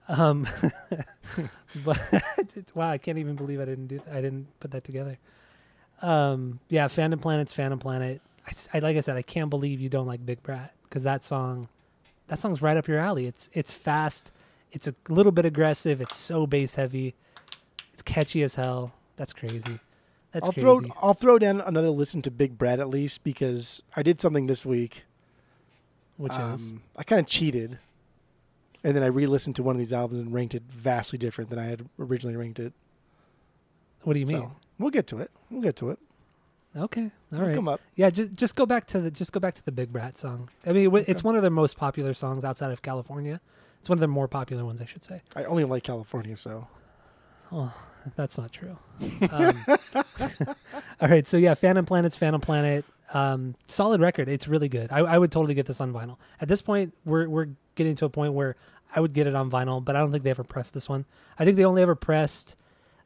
um 0.07 0.47
but 1.85 1.99
wow 2.75 2.89
i 2.89 2.97
can't 2.97 3.17
even 3.17 3.35
believe 3.35 3.59
i 3.59 3.65
didn't 3.65 3.87
do 3.87 4.01
i 4.11 4.21
didn't 4.21 4.47
put 4.59 4.71
that 4.71 4.83
together. 4.83 5.17
Um 6.01 6.59
yeah 6.69 6.87
phantom 6.87 7.19
planet's 7.19 7.53
phantom 7.53 7.79
planet. 7.79 8.21
I 8.73 8.79
like 8.79 8.97
i 8.97 8.99
said 9.01 9.17
i 9.17 9.21
can't 9.21 9.49
believe 9.49 9.81
you 9.81 9.89
don't 9.89 10.07
like 10.07 10.25
big 10.25 10.41
brat 10.43 10.73
because 10.83 11.03
that 11.03 11.23
song 11.23 11.67
that 12.27 12.39
song's 12.39 12.61
right 12.61 12.77
up 12.77 12.87
your 12.87 12.99
alley. 12.99 13.25
It's 13.25 13.49
it's 13.53 13.71
fast 13.71 14.31
it's 14.71 14.87
a 14.87 14.95
little 15.09 15.31
bit 15.31 15.45
aggressive 15.45 16.01
it's 16.01 16.15
so 16.15 16.45
bass 16.45 16.75
heavy 16.75 17.15
it's 17.93 18.03
catchy 18.03 18.43
as 18.43 18.53
hell. 18.53 18.93
That's 19.15 19.33
crazy. 19.33 19.79
That's 20.31 20.45
I'll 20.45 20.53
crazy. 20.53 20.61
Throw 20.61 20.81
I'll 21.01 21.15
throw 21.15 21.39
down 21.39 21.61
another 21.61 21.89
listen 21.89 22.21
to 22.21 22.31
Big 22.31 22.55
Brat 22.55 22.79
at 22.79 22.89
least 22.89 23.23
because 23.23 23.81
I 23.95 24.03
did 24.03 24.21
something 24.21 24.45
this 24.45 24.65
week. 24.67 25.05
which 26.17 26.31
is? 26.33 26.73
Um, 26.73 26.83
I 26.95 27.01
kind 27.03 27.19
of 27.19 27.25
cheated, 27.25 27.79
and 28.83 28.95
then 28.95 29.03
I 29.03 29.07
re-listened 29.07 29.55
to 29.57 29.63
one 29.63 29.75
of 29.75 29.79
these 29.79 29.93
albums 29.93 30.21
and 30.21 30.33
ranked 30.33 30.55
it 30.55 30.63
vastly 30.69 31.17
different 31.17 31.49
than 31.49 31.59
I 31.59 31.65
had 31.65 31.87
originally 31.99 32.35
ranked 32.35 32.59
it. 32.59 32.73
what 34.03 34.13
do 34.13 34.19
you 34.19 34.25
mean 34.25 34.37
So 34.39 34.51
we'll 34.79 34.91
get 34.91 35.07
to 35.07 35.19
it. 35.19 35.31
We'll 35.49 35.61
get 35.61 35.75
to 35.77 35.89
it. 35.91 35.99
okay 36.75 37.11
all 37.33 37.39
right 37.41 37.55
Come 37.55 37.67
up. 37.67 37.81
Yeah, 37.95 38.09
just 38.09 38.33
just 38.33 38.55
go 38.55 38.65
back 38.65 38.85
to 38.87 38.99
the 39.01 39.11
just 39.11 39.31
go 39.31 39.39
back 39.39 39.55
to 39.55 39.65
the 39.65 39.71
Big 39.71 39.91
Brat 39.91 40.15
song. 40.17 40.49
I 40.65 40.71
mean, 40.73 40.95
it- 40.95 41.05
it's 41.09 41.23
one 41.23 41.35
of 41.35 41.41
their 41.41 41.51
most 41.51 41.77
popular 41.77 42.13
songs 42.13 42.43
outside 42.43 42.71
of 42.71 42.81
California. 42.81 43.41
It's 43.79 43.89
one 43.89 43.97
of 43.97 44.01
their 44.01 44.07
more 44.09 44.27
popular 44.27 44.65
ones, 44.65 44.81
I 44.81 44.85
should 44.85 45.03
say. 45.03 45.21
I 45.35 45.43
only 45.45 45.63
like 45.63 45.83
California, 45.83 46.35
so 46.35 46.67
Oh, 47.51 47.73
that's 48.15 48.37
not 48.37 48.51
true. 48.51 48.77
Um, 49.31 49.57
all 51.01 51.07
right, 51.07 51.25
so 51.27 51.37
yeah, 51.37 51.53
Phantom 51.53 51.85
Planet's 51.85 52.15
Phantom 52.15 52.41
Planet. 52.41 52.83
Um, 53.13 53.55
solid 53.67 54.01
record. 54.01 54.27
It's 54.27 54.47
really 54.47 54.67
good. 54.69 54.91
I, 54.91 54.99
I 54.99 55.17
would 55.17 55.31
totally 55.31 55.53
get 55.53 55.65
this 55.65 55.79
on 55.79 55.93
vinyl. 55.93 56.17
At 56.41 56.47
this 56.47 56.61
point, 56.61 56.93
we're 57.05 57.29
we're 57.29 57.49
getting 57.75 57.95
to 57.95 58.05
a 58.05 58.09
point 58.09 58.33
where 58.33 58.55
I 58.95 58.99
would 58.99 59.13
get 59.13 59.27
it 59.27 59.35
on 59.35 59.49
vinyl, 59.49 59.83
but 59.83 59.95
I 59.95 59.99
don't 59.99 60.11
think 60.11 60.23
they 60.23 60.29
ever 60.29 60.43
pressed 60.43 60.73
this 60.73 60.89
one. 60.89 61.05
I 61.39 61.45
think 61.45 61.57
they 61.57 61.65
only 61.65 61.81
ever 61.81 61.95
pressed 61.95 62.55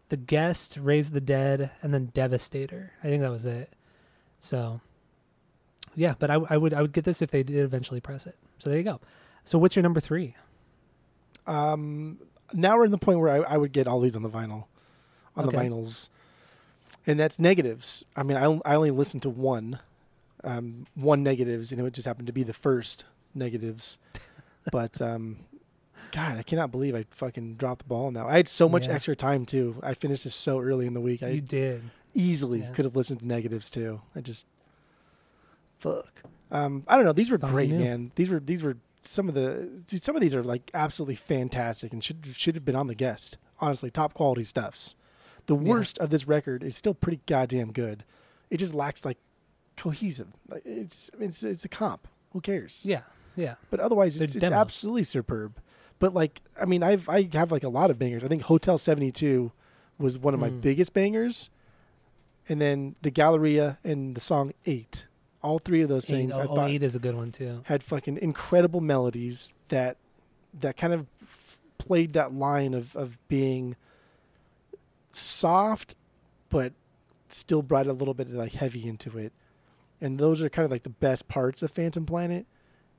the 0.09 0.17
Guest, 0.17 0.77
Raise 0.81 1.11
the 1.11 1.21
Dead, 1.21 1.71
and 1.81 1.93
then 1.93 2.11
Devastator. 2.13 2.93
I 3.03 3.07
think 3.07 3.21
that 3.21 3.31
was 3.31 3.45
it. 3.45 3.71
So, 4.39 4.81
yeah, 5.95 6.15
but 6.17 6.31
I, 6.31 6.39
I 6.49 6.57
would 6.57 6.73
I 6.73 6.81
would 6.81 6.93
get 6.93 7.03
this 7.05 7.21
if 7.21 7.31
they 7.31 7.43
did 7.43 7.57
eventually 7.57 8.01
press 8.01 8.25
it. 8.25 8.35
So 8.57 8.69
there 8.69 8.77
you 8.79 8.83
go. 8.85 8.99
So 9.45 9.59
what's 9.59 9.75
your 9.75 9.83
number 9.83 9.99
three? 9.99 10.35
um, 11.47 12.19
now 12.53 12.77
we're 12.77 12.85
in 12.85 12.91
the 12.91 12.97
point 12.97 13.19
where 13.19 13.29
I, 13.29 13.53
I 13.53 13.57
would 13.57 13.71
get 13.71 13.87
all 13.87 13.99
these 13.99 14.15
on 14.15 14.23
the 14.23 14.29
vinyl, 14.29 14.65
on 15.35 15.45
the 15.45 15.51
vinyls, 15.51 16.09
and 17.07 17.19
that's 17.19 17.39
negatives. 17.39 18.05
I 18.15 18.23
mean, 18.23 18.37
I, 18.37 18.59
I 18.65 18.75
only 18.75 18.91
listened 18.91 19.23
to 19.23 19.29
one, 19.29 19.79
um, 20.43 20.85
one 20.95 21.23
negatives, 21.23 21.71
and 21.71 21.85
it 21.85 21.93
just 21.93 22.07
happened 22.07 22.27
to 22.27 22.33
be 22.33 22.43
the 22.43 22.53
first 22.53 23.05
negatives. 23.35 23.97
but 24.71 25.01
um, 25.01 25.37
God, 26.11 26.37
I 26.37 26.43
cannot 26.43 26.71
believe 26.71 26.95
I 26.95 27.05
fucking 27.11 27.55
dropped 27.55 27.83
the 27.83 27.87
ball 27.87 28.07
on 28.07 28.13
that. 28.15 28.25
I 28.25 28.37
had 28.37 28.47
so 28.47 28.67
much 28.69 28.87
Yeah. 28.87 28.93
extra 28.93 29.15
time 29.15 29.45
too. 29.45 29.77
I 29.83 29.93
finished 29.93 30.23
this 30.23 30.35
so 30.35 30.59
early 30.59 30.85
in 30.87 30.93
the 30.93 31.01
week. 31.01 31.23
I 31.23 31.29
you 31.29 31.41
did. 31.41 31.81
easily 32.13 32.59
Yeah. 32.61 32.69
could 32.71 32.85
have 32.85 32.95
listened 32.95 33.19
to 33.21 33.27
negatives 33.27 33.69
too. 33.69 34.01
I 34.15 34.21
just 34.21 34.45
fuck. 35.77 36.23
Um, 36.51 36.83
I 36.87 36.95
don't 36.95 37.05
know. 37.05 37.13
These 37.13 37.31
were 37.31 37.37
Found 37.39 37.53
great, 37.53 37.69
new. 37.69 37.79
man. 37.79 38.11
These 38.15 38.29
were 38.29 38.39
these 38.39 38.61
were 38.63 38.77
some 39.03 39.27
of 39.29 39.33
the 39.35 39.69
dude, 39.87 40.03
some 40.03 40.15
of 40.15 40.21
these 40.21 40.35
are 40.35 40.43
like 40.43 40.69
absolutely 40.73 41.15
fantastic 41.15 41.93
and 41.93 42.03
should 42.03 42.25
should 42.25 42.55
have 42.55 42.65
been 42.65 42.75
on 42.75 42.87
the 42.87 42.95
guest. 42.95 43.37
Honestly, 43.59 43.89
top 43.89 44.13
quality 44.13 44.43
stuffs. 44.43 44.95
The 45.47 45.55
Yeah. 45.55 45.69
worst 45.69 45.97
of 45.99 46.09
this 46.09 46.27
record 46.27 46.63
is 46.63 46.75
still 46.75 46.93
pretty 46.93 47.21
goddamn 47.25 47.71
good. 47.71 48.03
It 48.49 48.57
just 48.57 48.73
lacks 48.73 49.05
like 49.05 49.17
cohesive. 49.77 50.27
It's 50.65 51.09
it's 51.19 51.43
it's 51.43 51.65
a 51.65 51.69
comp. 51.69 52.07
Who 52.33 52.41
cares? 52.41 52.83
Yeah, 52.85 53.01
yeah. 53.35 53.55
But 53.69 53.79
otherwise, 53.79 54.19
it's, 54.21 54.35
it's 54.35 54.43
absolutely 54.45 55.03
superb. 55.03 55.57
But 55.99 56.13
like, 56.13 56.41
I 56.59 56.65
mean, 56.65 56.81
I've 56.83 57.07
I 57.09 57.29
have 57.33 57.51
like 57.51 57.63
a 57.63 57.69
lot 57.69 57.89
of 57.91 57.99
bangers. 57.99 58.23
I 58.23 58.27
think 58.27 58.43
Hotel 58.43 58.77
Seventy 58.77 59.11
Two 59.11 59.51
was 59.97 60.17
one 60.17 60.33
of 60.33 60.39
my 60.39 60.49
Mm. 60.49 60.61
biggest 60.61 60.93
bangers, 60.93 61.49
and 62.49 62.59
then 62.61 62.95
the 63.01 63.11
Galleria 63.11 63.77
and 63.83 64.15
the 64.15 64.21
song 64.21 64.53
Eight. 64.65 65.05
All 65.43 65.57
three 65.59 65.81
of 65.81 65.89
those 65.89 66.09
Eight, 66.09 66.15
things 66.17 66.37
I 66.37 66.43
oh, 66.45 66.55
thought 66.55 66.69
eight 66.69 66.83
is 66.83 66.95
a 66.95 66.99
good 66.99 67.15
one 67.15 67.31
too. 67.31 67.61
had 67.65 67.83
fucking 67.83 68.17
incredible 68.17 68.79
melodies 68.81 69.53
that 69.69 69.97
that 70.59 70.77
kind 70.77 70.93
of 70.93 71.07
f- 71.21 71.57
played 71.77 72.13
that 72.13 72.31
line 72.33 72.73
of 72.73 72.95
of 72.95 73.17
being 73.27 73.75
soft, 75.13 75.95
but 76.49 76.73
still 77.29 77.61
brought 77.61 77.87
a 77.87 77.93
little 77.93 78.13
bit 78.13 78.27
of 78.27 78.33
like 78.33 78.53
heavy 78.53 78.87
into 78.87 79.17
it. 79.17 79.33
And 80.01 80.17
those 80.17 80.41
are 80.41 80.49
kind 80.49 80.65
of 80.65 80.71
like 80.71 80.83
the 80.83 80.89
best 80.89 81.27
parts 81.27 81.61
of 81.61 81.69
Phantom 81.71 82.05
Planet 82.05 82.45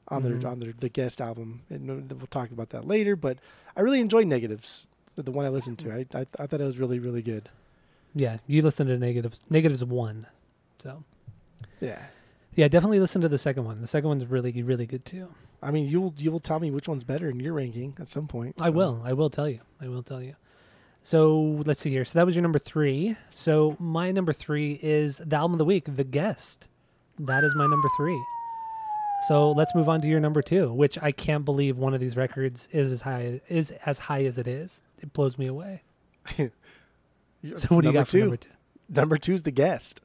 on 0.09 0.23
Mhm. 0.23 0.41
their 0.41 0.51
on 0.51 0.61
their 0.61 0.73
the 0.79 0.89
guest 0.89 1.21
album. 1.21 1.63
And 1.69 2.11
we'll 2.11 2.27
talk 2.29 2.51
about 2.53 2.71
that 2.71 2.87
later. 2.87 3.17
But 3.17 3.39
I 3.77 3.81
really 3.81 4.01
enjoyed 4.01 4.27
Negatives, 4.29 4.87
the 5.17 5.31
one 5.33 5.45
I 5.45 5.49
listened 5.49 5.79
to. 5.81 5.93
I 5.93 6.07
I, 6.15 6.27
I 6.39 6.47
thought 6.47 6.61
it 6.61 6.65
was 6.65 6.79
really 6.79 6.99
really 6.99 7.23
good. 7.23 7.49
Yeah, 8.15 8.39
you 8.47 8.61
listened 8.63 8.89
to 8.89 8.99
negatives. 8.99 9.41
Negatives 9.49 9.83
one. 9.83 10.27
So 10.79 11.03
Yeah. 11.81 12.03
yeah, 12.55 12.69
definitely 12.69 13.01
listen 13.01 13.23
to 13.23 13.29
the 13.29 13.39
second 13.39 13.65
one. 13.65 13.81
The 13.81 13.87
second 13.87 14.09
one's 14.09 14.27
really 14.27 14.63
really 14.63 14.87
good 14.87 15.05
too. 15.05 15.29
I 15.63 15.71
mean, 15.71 15.87
you'll 15.89 16.13
you 16.19 16.31
will 16.31 16.41
tell 16.41 16.61
me 16.61 16.71
which 16.71 16.87
one's 16.89 17.05
better 17.05 17.29
in 17.31 17.41
your 17.41 17.55
ranking 17.55 17.95
at 17.99 18.09
some 18.09 18.27
point. 18.29 18.57
I 18.61 18.71
will. 18.71 19.01
I 19.05 19.13
will 19.13 19.31
tell 19.31 19.49
you. 19.49 19.61
I 19.81 19.89
will 19.89 20.03
tell 20.03 20.23
you. 20.23 20.35
So 21.05 21.63
let's 21.67 21.81
see 21.81 21.91
here. 21.91 22.05
So 22.05 22.19
that 22.19 22.27
was 22.27 22.35
your 22.37 22.43
number 22.43 22.59
three. 22.61 23.17
So 23.31 23.77
my 23.81 24.13
number 24.13 24.33
three 24.33 24.79
is 24.83 25.23
the 25.25 25.37
album 25.37 25.53
of 25.55 25.59
the 25.59 25.65
week, 25.65 25.97
The 25.97 26.05
Guest. 26.05 26.69
That 27.27 27.45
is 27.45 27.55
my 27.55 27.67
number 27.67 27.89
three. 27.97 28.21
So 29.29 29.53
let's 29.53 29.75
move 29.75 29.89
on 29.89 30.01
to 30.01 30.09
your 30.09 30.19
number 30.19 30.43
two, 30.43 30.73
which 30.73 30.99
I 31.01 31.13
can't 31.13 31.45
believe 31.45 31.79
one 31.79 31.95
of 31.95 32.01
these 32.01 32.17
records 32.17 32.69
is 32.73 32.91
as 32.91 33.03
high 33.03 33.41
is 33.49 33.71
as 33.87 33.99
high 34.01 34.25
as 34.25 34.37
it 34.39 34.49
is. 34.49 34.83
It 35.01 35.13
blows 35.13 35.39
me 35.39 35.47
away. 35.47 35.83
So 37.57 37.75
what 37.75 37.83
do 37.83 37.89
you 37.89 37.95
got 37.95 38.07
for 38.07 38.13
two? 38.13 38.21
number 38.21 38.37
two? 38.37 38.49
Number 38.89 39.17
two's 39.19 39.43
the 39.43 39.51
guest. 39.51 40.01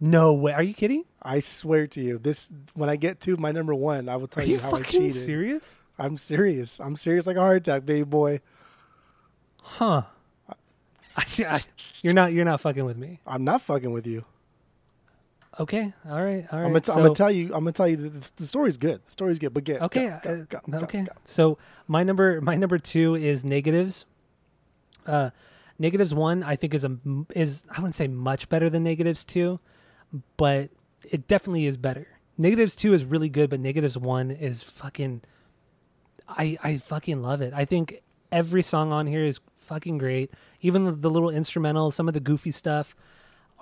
No 0.00 0.32
way. 0.32 0.52
Are 0.52 0.64
you 0.64 0.74
kidding? 0.74 1.04
I 1.22 1.38
swear 1.38 1.86
to 1.86 2.00
you, 2.00 2.18
this 2.18 2.52
when 2.74 2.90
I 2.90 2.96
get 2.96 3.20
to 3.20 3.36
my 3.36 3.52
number 3.52 3.72
one, 3.72 4.08
I 4.08 4.16
will 4.16 4.26
tell 4.26 4.44
you, 4.44 4.54
you 4.54 4.58
how 4.60 4.72
I 4.72 4.82
cheated. 4.82 5.14
serious? 5.14 5.76
I'm 5.96 6.18
serious. 6.18 6.80
I'm 6.80 6.96
serious 6.96 7.24
like 7.28 7.36
a 7.36 7.40
heart 7.40 7.58
attack, 7.58 7.86
baby 7.86 8.02
boy. 8.02 8.40
Huh. 9.62 10.02
I- 11.16 11.62
you're 12.02 12.14
not 12.14 12.32
you're 12.32 12.44
not 12.44 12.60
fucking 12.60 12.84
with 12.84 12.96
me. 12.96 13.20
I'm 13.24 13.44
not 13.44 13.62
fucking 13.62 13.92
with 13.92 14.08
you. 14.08 14.24
Okay. 15.60 15.92
All 16.08 16.22
right. 16.22 16.46
All 16.50 16.58
right. 16.58 16.66
I'm, 16.66 16.70
gonna 16.72 16.80
t- 16.80 16.86
so, 16.86 16.94
I'm 16.94 17.02
gonna 17.02 17.14
tell 17.14 17.30
you. 17.30 17.46
I'm 17.46 17.60
gonna 17.60 17.72
tell 17.72 17.88
you 17.88 17.96
that 17.96 18.20
the, 18.22 18.32
the 18.36 18.46
story's 18.46 18.78
good. 18.78 19.00
The 19.04 19.10
story's 19.10 19.38
good, 19.38 19.52
but 19.52 19.64
get 19.64 19.82
Okay. 19.82 20.16
go, 20.22 20.46
go, 20.48 20.60
go, 20.68 20.78
okay. 20.80 21.06
So 21.26 21.58
my 21.88 22.02
number 22.02 22.40
my 22.40 22.56
number 22.56 22.78
two 22.78 23.14
is 23.14 23.44
negatives. 23.44 24.06
Uh, 25.06 25.30
negatives 25.78 26.14
one 26.14 26.42
I 26.42 26.56
think 26.56 26.72
is 26.74 26.84
a 26.84 26.96
is 27.34 27.64
I 27.70 27.80
wouldn't 27.80 27.94
say 27.94 28.08
much 28.08 28.48
better 28.48 28.70
than 28.70 28.82
negatives 28.82 29.24
two, 29.24 29.60
but 30.36 30.70
it 31.10 31.28
definitely 31.28 31.66
is 31.66 31.76
better. 31.76 32.06
Negatives 32.38 32.74
two 32.74 32.94
is 32.94 33.04
really 33.04 33.28
good, 33.28 33.50
but 33.50 33.60
negatives 33.60 33.98
one 33.98 34.30
is 34.30 34.62
fucking. 34.62 35.20
I 36.28 36.56
I 36.62 36.76
fucking 36.78 37.18
love 37.20 37.42
it. 37.42 37.52
I 37.54 37.66
think 37.66 38.00
every 38.30 38.62
song 38.62 38.90
on 38.90 39.06
here 39.06 39.24
is 39.24 39.38
fucking 39.54 39.98
great. 39.98 40.30
Even 40.62 40.84
the, 40.84 40.92
the 40.92 41.10
little 41.10 41.28
instrumentals, 41.30 41.92
some 41.92 42.08
of 42.08 42.14
the 42.14 42.20
goofy 42.20 42.50
stuff 42.52 42.96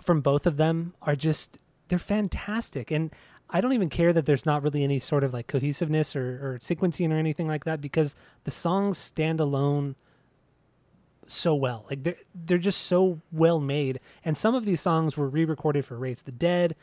from 0.00 0.20
both 0.20 0.46
of 0.46 0.57
them 0.57 0.94
are 1.03 1.16
just 1.16 1.59
they're 1.90 1.98
fantastic. 1.98 2.90
And 2.90 3.11
I 3.50 3.61
don't 3.61 3.72
even 3.72 3.90
care 3.90 4.12
that 4.12 4.24
there's 4.24 4.46
not 4.46 4.62
really 4.62 4.85
any 4.85 5.00
sort 5.00 5.24
of 5.24 5.35
like 5.35 5.48
cohesiveness 5.48 6.14
or, 6.16 6.55
or 6.55 6.59
sequencing 6.61 7.12
or 7.12 7.16
anything 7.16 7.48
like 7.48 7.64
that 7.64 7.81
because 7.81 8.14
the 8.44 8.50
songs 8.50 8.96
stand 8.96 9.40
alone 9.40 9.96
so 11.26 11.55
well. 11.55 11.85
Like 11.90 12.03
they're 12.05 12.16
they're 12.35 12.59
just 12.59 12.83
so 12.83 13.20
well 13.33 13.61
made. 13.61 14.00
And 14.24 14.37
some 14.37 14.55
of 14.55 14.64
these 14.64 14.81
songs 14.81 15.16
were 15.16 15.29
re-recorded 15.29 15.85
for 15.85 15.96
Raise 15.96 16.22
the 16.22 16.33
Dead. 16.33 16.76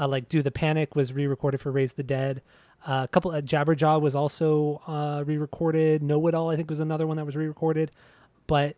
Uh, 0.00 0.08
like 0.08 0.28
Do 0.28 0.42
the 0.42 0.50
Panic 0.50 0.96
was 0.96 1.12
re-recorded 1.12 1.60
for 1.60 1.70
Raise 1.70 1.92
the 1.92 2.02
Dead. 2.02 2.42
Uh, 2.86 3.02
a 3.04 3.08
couple 3.08 3.32
of 3.32 3.44
Jabberjaw 3.44 4.00
was 4.00 4.14
also 4.16 4.82
uh, 4.86 5.22
re-recorded. 5.26 6.02
Know 6.02 6.26
It 6.26 6.34
All 6.34 6.50
I 6.50 6.56
think 6.56 6.68
was 6.70 6.80
another 6.80 7.06
one 7.06 7.18
that 7.18 7.26
was 7.26 7.36
re-recorded. 7.36 7.90
But 8.46 8.76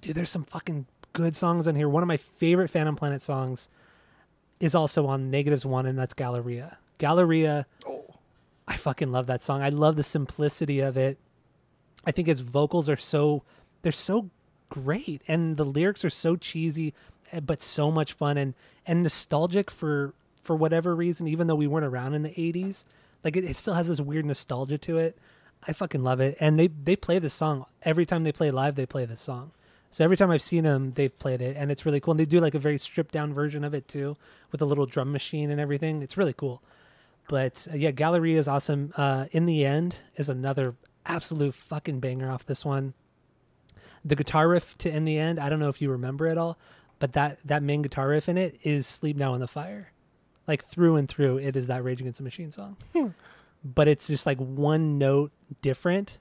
dude, 0.00 0.16
there's 0.16 0.30
some 0.30 0.44
fucking 0.44 0.86
good 1.12 1.36
songs 1.36 1.68
on 1.68 1.76
here. 1.76 1.88
One 1.88 2.02
of 2.02 2.08
my 2.08 2.16
favorite 2.16 2.68
Phantom 2.68 2.96
Planet 2.96 3.22
songs 3.22 3.68
is 4.60 4.74
also 4.74 5.06
on 5.06 5.30
Negatives 5.30 5.66
One, 5.66 5.86
and 5.86 5.98
that's 5.98 6.14
Galleria. 6.14 6.78
Galleria. 6.98 7.66
Oh. 7.86 8.04
I 8.68 8.76
fucking 8.76 9.10
love 9.10 9.26
that 9.26 9.42
song. 9.42 9.62
I 9.62 9.70
love 9.70 9.96
the 9.96 10.02
simplicity 10.04 10.78
of 10.80 10.96
it. 10.96 11.18
I 12.04 12.12
think 12.12 12.28
his 12.28 12.40
vocals 12.40 12.88
are 12.88 12.96
so 12.96 13.42
they're 13.82 13.92
so 13.92 14.30
great 14.70 15.22
and 15.28 15.56
the 15.56 15.64
lyrics 15.64 16.04
are 16.04 16.10
so 16.10 16.36
cheesy 16.36 16.94
eh, 17.32 17.40
but 17.40 17.60
so 17.60 17.90
much 17.90 18.12
fun 18.12 18.38
and 18.38 18.54
and 18.86 19.02
nostalgic 19.02 19.70
for 19.70 20.14
for 20.40 20.56
whatever 20.56 20.94
reason 20.94 21.26
even 21.26 21.46
though 21.46 21.56
we 21.56 21.66
weren't 21.66 21.84
around 21.84 22.14
in 22.14 22.22
the 22.22 22.30
80s 22.30 22.84
like 23.24 23.36
it, 23.36 23.44
it 23.44 23.56
still 23.56 23.74
has 23.74 23.88
this 23.88 24.00
weird 24.00 24.24
nostalgia 24.24 24.78
to 24.78 24.96
it 24.96 25.18
i 25.66 25.72
fucking 25.72 26.04
love 26.04 26.20
it 26.20 26.36
and 26.40 26.58
they 26.58 26.68
they 26.68 26.94
play 26.94 27.18
this 27.18 27.34
song 27.34 27.66
every 27.82 28.06
time 28.06 28.22
they 28.22 28.32
play 28.32 28.50
live 28.50 28.76
they 28.76 28.86
play 28.86 29.04
this 29.04 29.20
song 29.20 29.50
so 29.90 30.04
every 30.04 30.16
time 30.16 30.30
i've 30.30 30.42
seen 30.42 30.64
them 30.64 30.92
they've 30.92 31.18
played 31.18 31.40
it 31.40 31.56
and 31.56 31.70
it's 31.70 31.84
really 31.84 32.00
cool 32.00 32.12
and 32.12 32.20
they 32.20 32.24
do 32.24 32.40
like 32.40 32.54
a 32.54 32.58
very 32.58 32.78
stripped 32.78 33.12
down 33.12 33.32
version 33.34 33.64
of 33.64 33.74
it 33.74 33.86
too 33.88 34.16
with 34.52 34.62
a 34.62 34.64
little 34.64 34.86
drum 34.86 35.12
machine 35.12 35.50
and 35.50 35.60
everything. 35.60 36.02
It's 36.02 36.16
really 36.16 36.32
cool. 36.32 36.62
But 37.28 37.66
uh, 37.72 37.76
yeah 37.76 37.90
galleria 37.90 38.38
is 38.38 38.48
awesome. 38.48 38.92
Uh 38.96 39.26
in 39.32 39.46
the 39.46 39.64
end 39.64 39.96
is 40.16 40.28
another 40.28 40.74
absolute 41.06 41.54
fucking 41.54 42.00
banger 42.00 42.30
off 42.30 42.46
this 42.46 42.64
one. 42.64 42.94
The 44.04 44.16
guitar 44.16 44.48
riff 44.48 44.78
to 44.78 44.94
in 44.94 45.04
the 45.04 45.18
end 45.18 45.38
i 45.38 45.48
don't 45.48 45.58
know 45.60 45.68
if 45.68 45.80
you 45.82 45.90
remember 45.90 46.26
it 46.26 46.38
all 46.38 46.58
but 46.98 47.12
that 47.12 47.38
that 47.44 47.62
main 47.62 47.82
guitar 47.82 48.08
riff 48.08 48.28
in 48.28 48.38
it 48.38 48.58
is 48.62 48.86
sleep 48.86 49.16
now 49.16 49.34
in 49.34 49.40
the 49.40 49.48
fire. 49.48 49.92
Like 50.46 50.64
through 50.64 50.96
and 50.96 51.08
through 51.08 51.38
it 51.38 51.54
is 51.54 51.68
that 51.68 51.84
rage 51.84 52.00
against 52.00 52.18
the 52.18 52.24
machine 52.24 52.50
song. 52.50 52.76
But 53.62 53.88
it's 53.88 54.06
just 54.06 54.26
like 54.26 54.38
one 54.38 54.98
note 54.98 55.32
different 55.62 56.18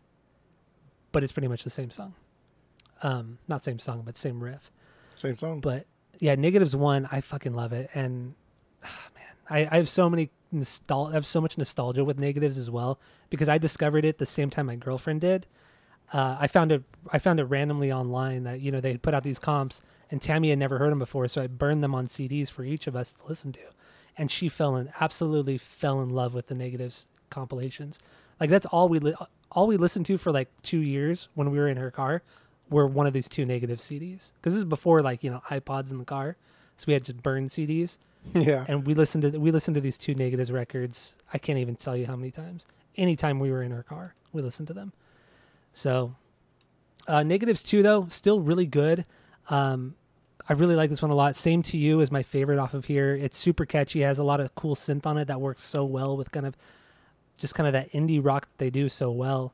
but 1.12 1.24
it's 1.24 1.32
pretty 1.32 1.48
much 1.48 1.64
the 1.64 1.70
same 1.70 1.90
song 1.90 2.14
um 3.04 3.38
not 3.48 3.64
same 3.64 3.80
song 3.80 4.02
but 4.06 4.18
same 4.18 4.44
riff 4.44 4.72
Same 5.16 5.36
song. 5.36 5.60
but 5.62 5.86
yeah 6.20 6.36
negatives 6.36 6.76
one 6.76 7.08
i 7.12 7.22
fucking 7.22 7.54
love 7.54 7.74
it 7.74 7.90
and 7.94 8.34
ah, 8.84 8.88
man 9.16 9.24
I, 9.50 9.68
I 9.72 9.78
have 9.78 9.90
so 9.90 10.10
many 10.10 10.30
nostal- 10.54 11.10
i 11.12 11.14
have 11.14 11.26
so 11.26 11.40
much 11.42 11.58
nostalgia 11.58 12.04
with 12.04 12.20
negatives 12.20 12.58
as 12.58 12.70
well 12.70 13.00
because 13.30 13.48
i 13.50 13.58
discovered 13.58 14.06
it 14.06 14.18
the 14.18 14.26
same 14.26 14.50
time 14.50 14.66
my 14.68 14.76
girlfriend 14.76 15.22
did 15.22 15.48
uh, 16.12 16.38
I 16.40 16.48
found 16.48 16.72
it. 16.72 16.82
I 17.14 17.20
found 17.20 17.40
it 17.40 17.44
randomly 17.44 17.94
online 17.94 18.42
that 18.46 18.62
you 18.62 18.72
know 18.72 18.82
they 18.82 18.94
had 18.94 19.04
put 19.04 19.14
out 19.14 19.22
these 19.22 19.38
comps, 19.38 19.80
and 20.10 20.20
Tammy 20.20 20.50
had 20.50 20.58
never 20.58 20.80
heard 20.80 20.90
them 20.90 20.98
before, 20.98 21.28
so 21.28 21.40
I 21.40 21.46
burned 21.46 21.84
them 21.84 21.94
on 21.94 22.08
CDs 22.08 22.50
for 22.50 22.64
each 22.64 22.88
of 22.88 22.96
us 22.96 23.14
to 23.14 23.20
listen 23.28 23.52
to, 23.52 23.60
and 24.18 24.32
she 24.32 24.50
fell 24.50 24.76
in 24.76 24.92
absolutely 25.00 25.60
fell 25.60 26.02
in 26.02 26.10
love 26.10 26.34
with 26.34 26.48
the 26.48 26.56
negatives 26.56 27.08
compilations. 27.30 28.00
Like 28.40 28.50
that's 28.50 28.66
all 28.66 28.90
we 28.90 28.98
li- 28.98 29.14
all 29.52 29.68
we 29.68 29.78
listened 29.78 30.08
to 30.08 30.18
for 30.18 30.32
like 30.32 30.50
two 30.64 30.80
years 30.80 31.30
when 31.36 31.52
we 31.52 31.60
were 31.60 31.68
in 31.68 31.78
her 31.78 31.92
car 31.92 32.24
were 32.70 32.88
one 32.88 33.08
of 33.08 33.14
these 33.14 33.28
two 33.28 33.46
negative 33.46 33.80
CDs 33.80 34.32
because 34.38 34.54
this 34.54 34.58
is 34.58 34.66
before 34.66 35.02
like 35.02 35.24
you 35.24 35.32
know 35.32 35.42
iPods 35.50 35.92
in 35.92 35.98
the 35.98 36.06
car, 36.06 36.38
so 36.78 36.86
we 36.88 36.94
had 36.94 37.06
to 37.06 37.14
burn 37.14 37.48
CDs, 37.48 37.98
yeah. 38.34 38.66
and 38.68 38.86
we 38.86 38.94
listened 38.94 39.24
to 39.24 39.40
we 39.40 39.52
listened 39.52 39.76
to 39.76 39.82
these 39.82 39.98
two 39.98 40.16
negatives 40.16 40.52
records. 40.52 41.16
I 41.34 41.38
can't 41.38 41.60
even 41.60 41.76
tell 41.76 41.96
you 41.96 42.06
how 42.06 42.16
many 42.16 42.32
times. 42.32 42.66
Anytime 42.96 43.40
we 43.40 43.52
were 43.52 43.64
in 43.64 43.72
our 43.72 43.84
car, 43.84 44.16
we 44.34 44.42
listened 44.42 44.68
to 44.68 44.74
them. 44.74 44.92
So, 45.74 46.16
uh, 47.08 47.24
negatives 47.24 47.64
two 47.64 47.84
though 47.84 48.08
still 48.10 48.40
really 48.40 48.66
good. 48.66 49.06
Um, 49.50 49.96
I 50.48 50.54
really 50.54 50.76
like 50.76 50.90
this 50.90 51.02
one 51.02 51.12
a 51.12 51.16
lot. 51.16 51.36
Same 51.36 51.62
to 51.64 51.78
you 51.78 52.02
is 52.02 52.12
my 52.12 52.24
favorite 52.24 52.58
off 52.58 52.74
of 52.74 52.86
here. 52.86 53.14
It's 53.16 53.38
super 53.38 53.66
catchy. 53.66 54.02
Has 54.02 54.18
a 54.18 54.24
lot 54.24 54.40
of 54.40 54.54
cool 54.56 54.76
synth 54.76 55.06
on 55.06 55.18
it 55.18 55.26
that 55.26 55.40
works 55.40 55.64
so 55.64 55.86
well 55.86 56.18
with 56.18 56.32
kind 56.32 56.46
of 56.46 56.58
just 57.38 57.54
kind 57.54 57.68
of 57.68 57.74
that 57.74 57.92
indie 57.92 58.24
rock 58.24 58.48
that 58.48 58.58
they 58.58 58.70
do 58.72 58.90
so 58.90 59.12
well. 59.12 59.54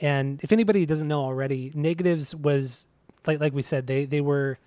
And 0.00 0.40
if 0.42 0.52
anybody 0.52 0.84
doesn't 0.86 1.08
know 1.08 1.22
already, 1.22 1.72
negatives 1.74 2.34
was 2.34 2.86
like 3.26 3.40
like 3.40 3.52
we 3.52 3.62
said 3.62 3.86
they 3.86 4.04
they 4.04 4.20
were 4.20 4.58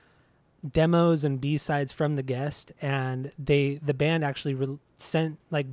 demos 0.69 1.23
and 1.23 1.39
B 1.39 1.57
sides 1.57 1.91
from 1.91 2.15
the 2.15 2.23
guest, 2.23 2.71
and 2.81 3.31
they 3.37 3.79
the 3.83 3.93
band 3.93 4.23
actually 4.23 4.55
re- 4.55 4.79
sent 4.97 5.37
like 5.51 5.67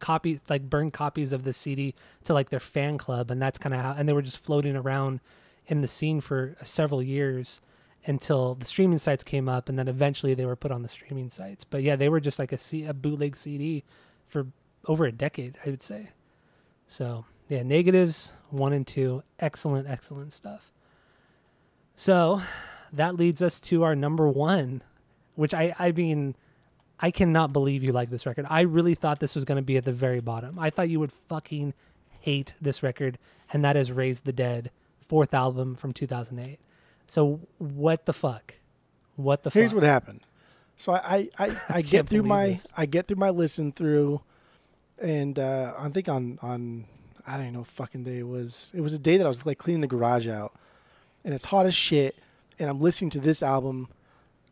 copies 0.00 0.40
like 0.48 0.68
burned 0.68 0.92
copies 0.92 1.32
of 1.32 1.44
the 1.44 1.52
CD 1.52 1.94
to 2.24 2.34
like 2.34 2.50
their 2.50 2.60
fan 2.60 2.98
club, 2.98 3.30
and 3.30 3.40
that's 3.40 3.58
kind 3.58 3.74
of 3.74 3.80
how 3.80 3.94
and 3.96 4.08
they 4.08 4.12
were 4.12 4.22
just 4.22 4.42
floating 4.42 4.76
around 4.76 5.20
in 5.66 5.80
the 5.80 5.88
scene 5.88 6.20
for 6.20 6.56
several 6.64 7.02
years 7.02 7.60
until 8.06 8.54
the 8.54 8.64
streaming 8.64 8.98
sites 8.98 9.22
came 9.22 9.48
up, 9.48 9.68
and 9.68 9.78
then 9.78 9.88
eventually 9.88 10.34
they 10.34 10.46
were 10.46 10.56
put 10.56 10.70
on 10.70 10.82
the 10.82 10.88
streaming 10.88 11.28
sites. 11.28 11.64
But 11.64 11.82
yeah, 11.82 11.96
they 11.96 12.08
were 12.08 12.20
just 12.20 12.38
like 12.38 12.52
a, 12.52 12.58
C- 12.58 12.84
a 12.84 12.94
bootleg 12.94 13.36
CD 13.36 13.84
for 14.26 14.46
over 14.86 15.04
a 15.04 15.12
decade, 15.12 15.56
I 15.64 15.70
would 15.70 15.82
say. 15.82 16.10
So 16.86 17.26
yeah, 17.48 17.62
negatives 17.62 18.32
one 18.50 18.72
and 18.72 18.86
two, 18.86 19.22
excellent, 19.38 19.88
excellent 19.88 20.32
stuff. 20.32 20.70
So 21.96 22.42
that 22.92 23.16
leads 23.16 23.42
us 23.42 23.60
to 23.60 23.82
our 23.82 23.94
number 23.96 24.28
one, 24.28 24.82
which 25.34 25.54
I 25.54 25.74
I 25.78 25.92
mean. 25.92 26.36
I 27.00 27.12
cannot 27.12 27.52
believe 27.52 27.84
you 27.84 27.92
like 27.92 28.10
this 28.10 28.26
record. 28.26 28.44
I 28.50 28.62
really 28.62 28.96
thought 28.96 29.20
this 29.20 29.36
was 29.36 29.44
going 29.44 29.54
to 29.54 29.62
be 29.62 29.76
at 29.76 29.84
the 29.84 29.92
very 29.92 30.18
bottom. 30.18 30.58
I 30.58 30.70
thought 30.70 30.88
you 30.88 30.98
would 30.98 31.12
fucking 31.12 31.72
hate 32.18 32.54
this 32.60 32.82
record, 32.82 33.18
and 33.52 33.64
that 33.64 33.76
is 33.76 33.92
Raise 33.92 34.18
the 34.18 34.32
Dead, 34.32 34.72
fourth 35.06 35.32
album 35.32 35.76
from 35.76 35.92
2008. 35.92 36.58
So 37.06 37.38
what 37.58 38.06
the 38.06 38.12
fuck? 38.12 38.54
What 39.14 39.44
the 39.44 39.50
Here's 39.50 39.70
fuck? 39.70 39.82
what 39.82 39.84
happened. 39.84 40.22
So 40.76 40.92
I 40.92 41.28
I, 41.38 41.46
I, 41.48 41.56
I 41.78 41.82
get 41.82 42.08
through 42.08 42.24
my 42.24 42.48
this. 42.48 42.66
I 42.76 42.86
get 42.86 43.06
through 43.06 43.18
my 43.18 43.30
listen 43.30 43.70
through, 43.70 44.20
and 45.00 45.38
uh, 45.38 45.74
I 45.78 45.88
think 45.90 46.08
on 46.08 46.40
on 46.42 46.84
I 47.28 47.32
don't 47.32 47.42
even 47.42 47.52
know 47.54 47.58
what 47.60 47.68
fucking 47.68 48.04
day 48.04 48.18
it 48.18 48.26
was. 48.26 48.72
It 48.74 48.80
was 48.80 48.94
a 48.94 48.98
day 48.98 49.16
that 49.18 49.24
I 49.26 49.28
was 49.28 49.44
like 49.46 49.58
cleaning 49.58 49.80
the 49.82 49.86
garage 49.86 50.26
out, 50.26 50.52
and 51.24 51.34
it's 51.34 51.44
hot 51.44 51.66
as 51.66 51.74
shit. 51.74 52.16
And 52.58 52.68
I'm 52.68 52.80
listening 52.80 53.10
to 53.10 53.20
this 53.20 53.42
album, 53.42 53.88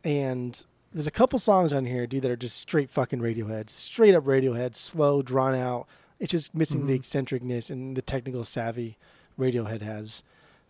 and 0.03 0.63
there's 0.93 1.07
a 1.07 1.11
couple 1.11 1.39
songs 1.39 1.73
on 1.73 1.85
here, 1.85 2.07
dude, 2.07 2.21
that 2.23 2.31
are 2.31 2.35
just 2.37 2.57
straight 2.57 2.89
fucking 2.89 3.19
Radiohead, 3.19 3.69
straight 3.69 4.15
up 4.15 4.23
Radiohead, 4.23 4.75
slow, 4.75 5.21
drawn 5.21 5.55
out. 5.55 5.87
It's 6.19 6.31
just 6.31 6.55
missing 6.55 6.87
the 6.87 6.93
Mhm. 6.93 6.99
eccentricness 6.99 7.69
and 7.69 7.95
the 7.97 8.01
technical 8.01 8.43
savvy 8.43 8.97
Radiohead 9.37 9.81
has. 9.81 10.23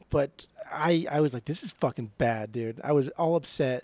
But 0.10 0.48
I 0.72 1.06
I 1.12 1.20
was 1.22 1.34
like, 1.34 1.46
this 1.46 1.63
is 1.63 1.72
fucking 1.72 2.12
bad, 2.17 2.52
dude. 2.52 2.82
I 2.84 2.91
was 2.93 3.08
all 3.10 3.36
upset 3.36 3.84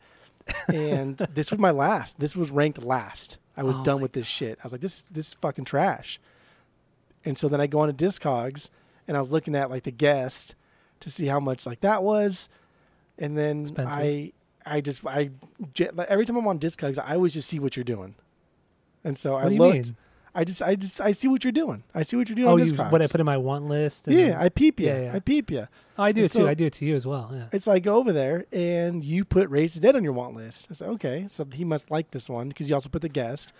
and 0.67 1.17
this 1.33 1.51
was 1.51 1.59
my 1.59 1.71
last. 1.71 2.19
This 2.19 2.35
was 2.35 2.51
ranked 2.51 2.81
last. 2.81 3.37
I 3.55 3.63
was 3.63 3.75
Oh 3.77 3.83
done 3.83 4.01
with 4.01 4.13
this 4.13 4.27
shit. 4.27 4.57
I 4.61 4.63
was 4.65 4.71
like, 4.71 4.81
this 4.81 5.03
this 5.03 5.27
is 5.29 5.33
fucking 5.35 5.65
trash. 5.65 6.19
And 7.25 7.37
so 7.37 7.47
then 7.47 7.61
I 7.61 7.67
go 7.67 7.79
on 7.79 7.93
to 7.93 8.05
Discogs, 8.05 8.69
and 9.07 9.15
I 9.15 9.19
was 9.19 9.31
looking 9.31 9.55
at 9.55 9.69
like 9.69 9.83
the 9.83 9.91
guest 9.91 10.55
to 11.01 11.09
see 11.09 11.25
how 11.27 11.39
much 11.39 11.65
like 11.65 11.81
that 11.81 12.03
was, 12.03 12.49
and 13.17 13.37
then 13.37 13.61
Expensive. 13.61 13.93
I 13.93 14.31
I 14.65 14.81
just 14.81 15.05
I 15.05 15.29
every 16.07 16.25
time 16.25 16.37
I'm 16.37 16.47
on 16.47 16.59
Discogs, 16.59 16.97
I 17.03 17.15
always 17.15 17.33
just 17.33 17.49
see 17.49 17.59
what 17.59 17.75
you're 17.75 17.83
doing, 17.83 18.15
and 19.03 19.17
so 19.17 19.35
I 19.35 19.43
What 19.45 19.53
you 19.53 19.59
looked. 19.59 19.73
mean? 19.73 19.97
I 20.35 20.43
just 20.43 20.61
I 20.63 20.75
just 20.75 20.99
I 20.99 21.11
see 21.11 21.27
what 21.27 21.43
you're 21.43 21.51
doing. 21.51 21.83
I 21.93 22.01
see 22.01 22.15
what 22.17 22.27
you're 22.27 22.35
doing. 22.35 22.47
Oh, 22.47 22.57
you 22.57 22.73
what 22.75 23.01
I 23.03 23.07
put 23.07 23.19
in 23.19 23.25
my 23.25 23.37
want 23.37 23.67
list? 23.67 24.07
and 24.07 24.17
yeah, 24.17 24.29
then- 24.29 24.37
I 24.39 24.49
peep 24.49 24.79
you. 24.79 24.87
Yeah, 24.87 24.99
yeah. 25.01 25.11
I 25.15 25.19
peep 25.19 25.51
you. 25.51 25.67
oh, 25.97 26.03
I 26.03 26.11
do 26.11 26.21
and 26.21 26.25
it 26.25 26.33
too. 26.33 26.47
I 26.47 26.53
do 26.55 26.65
it 26.65 26.73
to 26.73 26.85
you 26.85 26.95
as 26.95 27.05
well. 27.05 27.29
Yeah. 27.31 27.45
It's 27.51 27.65
so 27.65 27.71
I 27.71 27.79
go 27.79 27.97
over 27.97 28.11
there, 28.11 28.45
and 28.51 29.03
you 29.03 29.25
put 29.25 29.47
Raise 29.49 29.75
the 29.75 29.79
Dead 29.79 29.95
on 29.95 30.03
your 30.03 30.13
want 30.13 30.35
list. 30.35 30.67
I 30.71 30.73
said, 30.73 30.89
okay, 30.89 31.27
so 31.29 31.45
he 31.53 31.63
must 31.63 31.91
like 31.91 32.09
this 32.11 32.27
one 32.29 32.47
because 32.49 32.67
you 32.67 32.73
also 32.75 32.89
put 32.89 33.03
the 33.03 33.09
guest. 33.09 33.53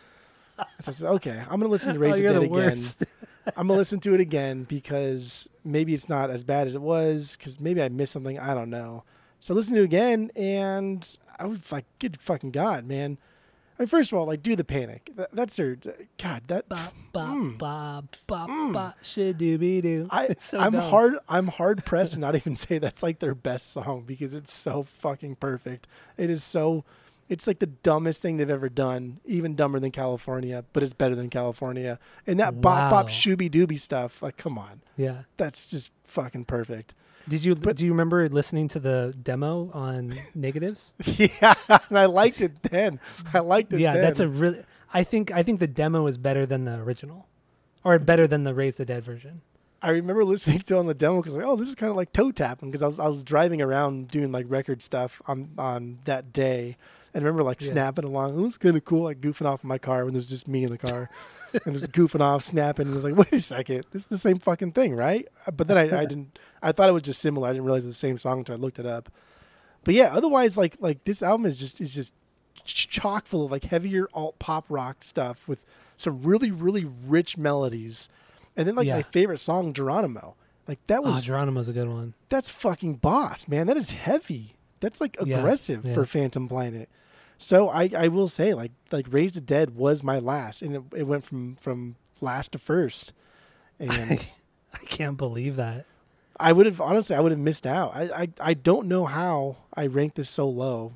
So 0.58 0.89
I 0.89 0.91
said, 0.91 1.10
okay, 1.12 1.39
I'm 1.49 1.60
gonna 1.60 1.67
listen 1.67 1.93
to 1.93 1.99
Raise 1.99 2.15
oh, 2.19 2.21
the 2.21 2.28
Dead 2.28 2.41
the 2.41 2.54
again. 2.54 2.80
I'm 3.58 3.67
gonna 3.67 3.77
listen 3.77 3.99
to 4.01 4.13
it 4.13 4.21
again 4.21 4.63
because 4.63 5.49
maybe 5.63 5.93
it's 5.93 6.08
not 6.10 6.29
as 6.29 6.43
bad 6.43 6.67
as 6.67 6.75
it 6.75 6.82
was. 6.82 7.36
Because 7.38 7.60
maybe 7.60 7.82
I 7.82 7.89
missed 7.89 8.13
something. 8.13 8.39
I 8.39 8.53
don't 8.53 8.69
know. 8.69 9.03
So 9.39 9.53
listen 9.53 9.75
to 9.75 9.82
it 9.82 9.86
again, 9.86 10.32
and 10.36 11.17
I 11.38 11.45
was 11.47 11.71
like, 11.71 11.86
good 11.99 12.19
fucking 12.21 12.51
god, 12.51 12.86
man. 12.86 13.17
I 13.77 13.84
mean, 13.84 13.88
first 13.88 14.12
of 14.12 14.17
all, 14.19 14.25
like, 14.27 14.43
do 14.43 14.56
the 14.56 14.63
panic. 14.63 15.10
That, 15.15 15.32
that's 15.32 15.58
their 15.58 15.75
God. 16.21 16.43
That 16.47 16.69
ba 16.69 16.91
ba 17.12 17.19
Mm. 17.21 17.58
ba 17.58 18.03
ba 18.27 18.45
ba 18.47 18.95
shadooby 19.03 19.82
doo. 19.82 20.08
I, 20.12 20.36
so 20.39 20.60
I'm 20.60 20.71
dumb. 20.73 20.82
hard. 20.84 21.15
I'm 21.27 21.47
hard 21.60 21.84
pressed 21.84 22.13
to 22.13 22.19
not 22.19 22.36
even 22.36 22.56
say 22.56 22.77
that's 22.77 23.03
like 23.03 23.19
their 23.19 23.36
best 23.36 23.71
song 23.73 24.03
because 24.06 24.34
it's 24.34 24.53
so 24.53 24.84
fucking 24.84 25.36
perfect. 25.38 25.88
It 26.17 26.29
is 26.29 26.43
so. 26.43 26.86
It's 27.33 27.47
like 27.47 27.59
the 27.59 27.67
dumbest 27.67 28.21
thing 28.21 28.37
they've 28.37 28.49
ever 28.49 28.69
done, 28.69 29.19
even 29.25 29.55
dumber 29.55 29.79
than 29.79 29.91
California, 29.91 30.63
but 30.73 30.83
it's 30.83 30.93
better 30.93 31.15
than 31.15 31.29
California. 31.29 31.99
And 32.27 32.39
that 32.39 32.61
bop 32.61 32.77
Wow. 32.83 32.89
bop 32.91 33.07
shooby 33.09 33.49
dooby 33.49 33.79
stuff, 33.79 34.21
like, 34.21 34.37
come 34.37 34.57
on, 34.57 34.81
Yeah. 34.97 35.23
that's 35.37 35.65
just 35.65 35.89
fucking 36.03 36.45
perfect. 36.45 36.93
Did 37.27 37.43
you 37.45 37.55
But- 37.55 37.77
do 37.77 37.85
you 37.85 37.91
remember 37.91 38.27
listening 38.29 38.67
to 38.69 38.79
the 38.79 39.15
demo 39.21 39.71
on 39.73 40.13
Negatives? 40.35 40.93
yeah, 41.41 41.53
and 41.89 41.97
I 41.97 42.05
liked 42.05 42.41
it 42.41 42.61
then. 42.63 42.99
I 43.33 43.39
liked 43.39 43.71
it. 43.73 43.79
yeah, 43.79 43.93
then. 43.93 44.01
that's 44.01 44.19
a 44.19 44.27
really. 44.27 44.61
I 44.93 45.03
think 45.03 45.31
I 45.31 45.41
think 45.41 45.59
the 45.59 45.67
demo 45.67 46.05
is 46.07 46.17
better 46.17 46.45
than 46.45 46.65
the 46.65 46.75
original, 46.75 47.27
or 47.83 47.97
better 47.97 48.27
than 48.27 48.43
the 48.43 48.53
Raise 48.53 48.75
the 48.75 48.85
Dead 48.85 49.03
version. 49.03 49.41
I 49.81 49.89
remember 49.89 50.23
listening 50.23 50.59
to 50.59 50.75
it 50.75 50.79
on 50.79 50.85
the 50.87 50.93
demo 50.93 51.21
because 51.21 51.35
like, 51.35 51.45
oh, 51.45 51.55
this 51.55 51.67
is 51.69 51.75
kind 51.75 51.89
of 51.89 51.95
like 51.95 52.13
toe 52.13 52.31
tapping 52.31 52.69
because 52.69 52.81
I 52.83 52.87
was 52.87 52.99
I 52.99 53.07
was 53.07 53.23
driving 53.23 53.61
around 53.61 54.09
doing 54.09 54.31
like 54.31 54.45
record 54.49 54.81
stuff 54.81 55.21
on 55.25 55.49
on 55.57 55.99
that 56.03 56.31
day, 56.33 56.77
and 57.13 57.23
I 57.23 57.28
remember 57.28 57.43
like 57.43 57.62
Yeah. 57.62 57.67
snapping 57.69 58.06
along. 58.06 58.38
It 58.38 58.41
was 58.41 58.58
kind 58.58 58.76
of 58.76 58.86
cool, 58.86 59.04
like 59.04 59.21
goofing 59.21 59.45
off 59.45 59.63
in 59.63 59.67
my 59.67 59.78
car 59.78 60.04
when 60.06 60.13
there's 60.13 60.28
just 60.30 60.47
me 60.47 60.63
in 60.63 60.69
the 60.71 60.78
car, 60.78 61.10
and 61.65 61.73
just 61.76 61.91
goofing 61.91 62.21
off, 62.21 62.43
snapping. 62.43 62.88
And 62.88 62.93
I 62.93 62.95
was 62.95 63.04
like, 63.04 63.15
wait 63.17 63.34
a 63.34 63.39
second, 63.39 63.86
this 63.91 64.02
is 64.04 64.08
the 64.08 64.17
same 64.17 64.39
fucking 64.39 64.71
thing, 64.73 64.95
right? 64.95 65.28
Uh, 65.47 65.52
But 65.52 65.67
then 65.67 65.78
I, 65.78 66.02
I 66.02 66.06
didn't. 66.06 66.39
I 66.62 66.71
thought 66.71 66.89
it 66.89 66.93
was 66.93 67.04
just 67.04 67.21
similar. 67.21 67.47
I 67.47 67.52
didn't 67.52 67.65
realize 67.65 67.84
it 67.84 67.88
was 67.88 67.95
the 67.95 68.08
same 68.08 68.17
song 68.17 68.39
until 68.39 68.56
I 68.56 68.58
looked 68.58 68.80
it 68.80 68.86
up. 68.86 69.10
But 69.84 69.93
yeah, 69.95 70.13
otherwise, 70.13 70.58
like 70.58 70.78
like 70.80 71.04
this 71.04 71.21
album 71.21 71.45
is 71.45 71.60
just 71.60 71.82
is 71.82 71.93
just 71.93 72.13
chock 72.65 73.26
full 73.26 73.43
of 73.45 73.52
like 73.52 73.63
heavier 73.63 74.08
alt 74.13 74.39
pop 74.39 74.65
rock 74.69 74.97
stuff 75.04 75.47
with 75.49 75.65
some 75.97 76.21
really 76.23 76.49
really 76.52 76.86
rich 76.86 77.38
melodies, 77.38 78.10
and 78.56 78.67
then 78.67 78.76
like 78.76 78.88
Yeah. 78.88 78.95
my 78.95 79.02
favorite 79.04 79.39
song, 79.39 79.73
Geronimo. 79.73 80.36
Like 80.67 80.80
that 80.88 80.99
Oh, 80.99 81.12
was 81.12 81.26
Geronimo's 81.26 81.67
a 81.67 81.73
good 81.73 81.89
one. 81.89 82.13
that's 82.30 82.49
fucking 82.49 82.95
boss, 82.95 83.49
man. 83.49 83.67
That 83.67 83.76
is 83.76 83.91
heavy. 83.91 84.54
That's 84.80 85.02
like 85.02 85.17
Yeah, 85.23 85.39
aggressive 85.39 85.84
yeah. 85.86 85.93
for 85.93 86.06
Phantom 86.06 86.47
Planet. 86.47 86.88
So 87.43 87.67
I, 87.67 87.89
I 87.95 88.08
will 88.08 88.29
say 88.29 88.53
like 88.53 88.71
like 88.89 89.06
Raise 89.10 89.34
the 89.34 89.41
Dead 89.41 89.75
was 89.75 90.01
my 90.01 90.17
last, 90.17 90.62
and 90.62 90.77
it, 90.77 90.84
it 90.95 91.03
went 91.03 91.25
from 91.25 91.56
from 91.56 91.97
last 92.21 92.53
to 92.53 92.58
first, 92.58 93.12
and 93.77 94.25
I 94.73 94.77
can't 94.86 95.17
believe 95.17 95.58
that. 95.58 95.86
I 96.39 96.53
would 96.53 96.65
have 96.65 96.79
honestly 96.79 97.17
I 97.17 97.19
would 97.19 97.34
have 97.34 97.39
missed 97.39 97.67
out. 97.67 97.91
I, 97.93 98.03
I 98.03 98.27
I 98.39 98.53
don't 98.53 98.88
know 98.88 99.03
how 99.03 99.58
I 99.73 99.88
ranked 99.88 100.15
this 100.15 100.29
so 100.29 100.47
low, 100.47 100.93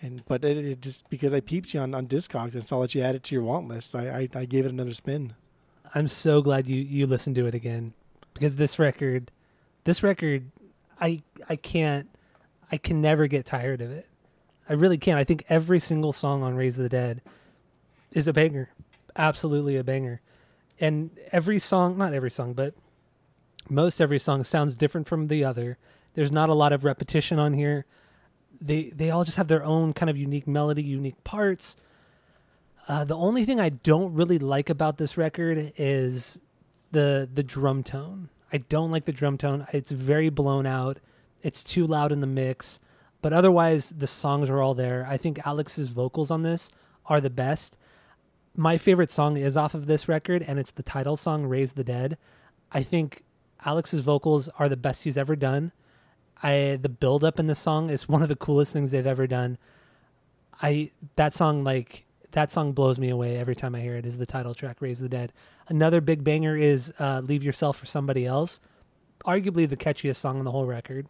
and 0.00 0.24
but 0.26 0.46
it, 0.46 0.56
it 0.56 0.80
just 0.80 1.10
because 1.10 1.34
I 1.34 1.40
peeped 1.40 1.74
you 1.74 1.80
on 1.80 1.94
on 1.94 2.06
Discogs 2.06 2.54
and 2.54 2.64
saw 2.64 2.80
that 2.80 2.94
you 2.94 3.02
added 3.02 3.16
it 3.16 3.22
to 3.24 3.34
your 3.34 3.44
want 3.44 3.68
list, 3.68 3.94
I, 3.94 4.20
I 4.20 4.28
I 4.34 4.44
gave 4.46 4.64
it 4.64 4.70
another 4.70 4.94
spin. 4.94 5.34
I'm 5.94 6.08
so 6.08 6.40
glad 6.40 6.66
you 6.66 6.80
you 6.80 7.06
listened 7.06 7.36
to 7.36 7.44
it 7.46 7.54
again 7.54 7.92
because 8.32 8.56
this 8.56 8.78
record, 8.78 9.30
this 9.84 10.02
record, 10.02 10.50
I 10.98 11.22
I 11.50 11.56
can't, 11.56 12.08
I 12.72 12.78
can 12.78 13.02
never 13.02 13.26
get 13.26 13.44
tired 13.44 13.82
of 13.82 13.90
it. 13.90 14.08
I 14.68 14.72
really 14.74 14.98
can't. 14.98 15.18
I 15.18 15.24
think 15.24 15.44
every 15.48 15.78
single 15.78 16.12
song 16.12 16.42
on 16.42 16.54
Raise 16.54 16.76
the 16.76 16.88
Dead 16.88 17.20
is 18.12 18.28
a 18.28 18.32
banger, 18.32 18.70
absolutely 19.16 19.76
a 19.76 19.84
banger, 19.84 20.20
and 20.80 21.10
every 21.32 21.58
song, 21.58 21.98
not 21.98 22.14
every 22.14 22.30
song, 22.30 22.54
but 22.54 22.74
most 23.68 24.00
every 24.00 24.18
song 24.18 24.44
sounds 24.44 24.76
different 24.76 25.08
from 25.08 25.26
the 25.26 25.44
other. 25.44 25.78
There's 26.14 26.32
not 26.32 26.48
a 26.48 26.54
lot 26.54 26.72
of 26.72 26.84
repetition 26.84 27.38
on 27.38 27.52
here. 27.52 27.86
They 28.60 28.90
they 28.90 29.10
all 29.10 29.24
just 29.24 29.36
have 29.36 29.48
their 29.48 29.64
own 29.64 29.92
kind 29.92 30.08
of 30.08 30.16
unique 30.16 30.46
melody, 30.46 30.82
unique 30.82 31.22
parts. 31.24 31.76
Uh, 32.86 33.04
the 33.04 33.16
only 33.16 33.44
thing 33.44 33.60
I 33.60 33.70
don't 33.70 34.14
really 34.14 34.38
like 34.38 34.70
about 34.70 34.98
this 34.98 35.16
record 35.16 35.72
is 35.76 36.38
the 36.92 37.28
the 37.32 37.42
drum 37.42 37.82
tone. 37.82 38.28
I 38.52 38.58
don't 38.58 38.90
like 38.90 39.04
the 39.04 39.12
drum 39.12 39.36
tone. 39.36 39.66
It's 39.72 39.90
very 39.90 40.28
blown 40.28 40.66
out. 40.66 40.98
It's 41.42 41.64
too 41.64 41.86
loud 41.86 42.12
in 42.12 42.20
the 42.20 42.26
mix. 42.26 42.78
But 43.24 43.32
otherwise, 43.32 43.88
the 43.88 44.06
songs 44.06 44.50
are 44.50 44.60
all 44.60 44.74
there. 44.74 45.06
I 45.08 45.16
think 45.16 45.46
Alex's 45.46 45.88
vocals 45.88 46.30
on 46.30 46.42
this 46.42 46.70
are 47.06 47.22
the 47.22 47.30
best. 47.30 47.74
My 48.54 48.76
favorite 48.76 49.10
song 49.10 49.38
is 49.38 49.56
off 49.56 49.72
of 49.72 49.86
this 49.86 50.08
record, 50.08 50.42
and 50.42 50.58
it's 50.58 50.72
the 50.72 50.82
title 50.82 51.16
song, 51.16 51.46
"Raise 51.46 51.72
the 51.72 51.84
Dead." 51.84 52.18
I 52.70 52.82
think 52.82 53.24
Alex's 53.64 54.00
vocals 54.00 54.50
are 54.58 54.68
the 54.68 54.76
best 54.76 55.04
he's 55.04 55.16
ever 55.16 55.36
done. 55.36 55.72
I 56.42 56.78
the 56.82 56.90
build 56.90 57.24
up 57.24 57.38
in 57.38 57.46
the 57.46 57.54
song 57.54 57.88
is 57.88 58.06
one 58.06 58.22
of 58.22 58.28
the 58.28 58.36
coolest 58.36 58.74
things 58.74 58.90
they've 58.90 59.06
ever 59.06 59.26
done. 59.26 59.56
I 60.60 60.90
that 61.16 61.32
song 61.32 61.64
like 61.64 62.04
that 62.32 62.52
song 62.52 62.72
blows 62.72 62.98
me 62.98 63.08
away 63.08 63.38
every 63.38 63.56
time 63.56 63.74
I 63.74 63.80
hear 63.80 63.96
it. 63.96 64.04
Is 64.04 64.18
the 64.18 64.26
title 64.26 64.54
track 64.54 64.82
"Raise 64.82 64.98
the 64.98 65.08
Dead"? 65.08 65.32
Another 65.66 66.02
big 66.02 66.24
banger 66.24 66.58
is 66.58 66.92
uh, 66.98 67.22
"Leave 67.24 67.42
Yourself 67.42 67.78
for 67.78 67.86
Somebody 67.86 68.26
Else," 68.26 68.60
arguably 69.24 69.66
the 69.66 69.78
catchiest 69.78 70.16
song 70.16 70.40
on 70.40 70.44
the 70.44 70.52
whole 70.52 70.66
record. 70.66 71.06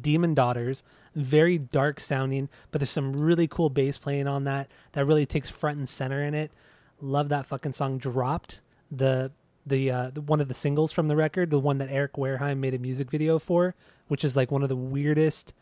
Demon 0.00 0.34
Daughters, 0.34 0.82
very 1.14 1.58
dark 1.58 2.00
sounding, 2.00 2.48
but 2.70 2.80
there's 2.80 2.90
some 2.90 3.12
really 3.14 3.46
cool 3.46 3.70
bass 3.70 3.98
playing 3.98 4.26
on 4.26 4.44
that 4.44 4.70
that 4.92 5.04
really 5.04 5.26
takes 5.26 5.50
front 5.50 5.78
and 5.78 5.88
center 5.88 6.22
in 6.22 6.34
it. 6.34 6.52
Love 7.00 7.28
that 7.28 7.46
fucking 7.46 7.72
song. 7.72 7.98
Dropped 7.98 8.60
the 8.90 9.30
the, 9.66 9.90
uh, 9.90 10.10
the 10.14 10.20
one 10.20 10.40
of 10.40 10.48
the 10.48 10.54
singles 10.54 10.92
from 10.92 11.08
the 11.08 11.16
record, 11.16 11.50
the 11.50 11.58
one 11.58 11.78
that 11.78 11.90
Eric 11.90 12.12
Wareheim 12.12 12.58
made 12.58 12.72
a 12.72 12.78
music 12.78 13.10
video 13.10 13.38
for, 13.38 13.74
which 14.06 14.24
is 14.24 14.36
like 14.36 14.52
one 14.52 14.62
of 14.62 14.68
the 14.68 14.76
weirdest, 14.76 15.52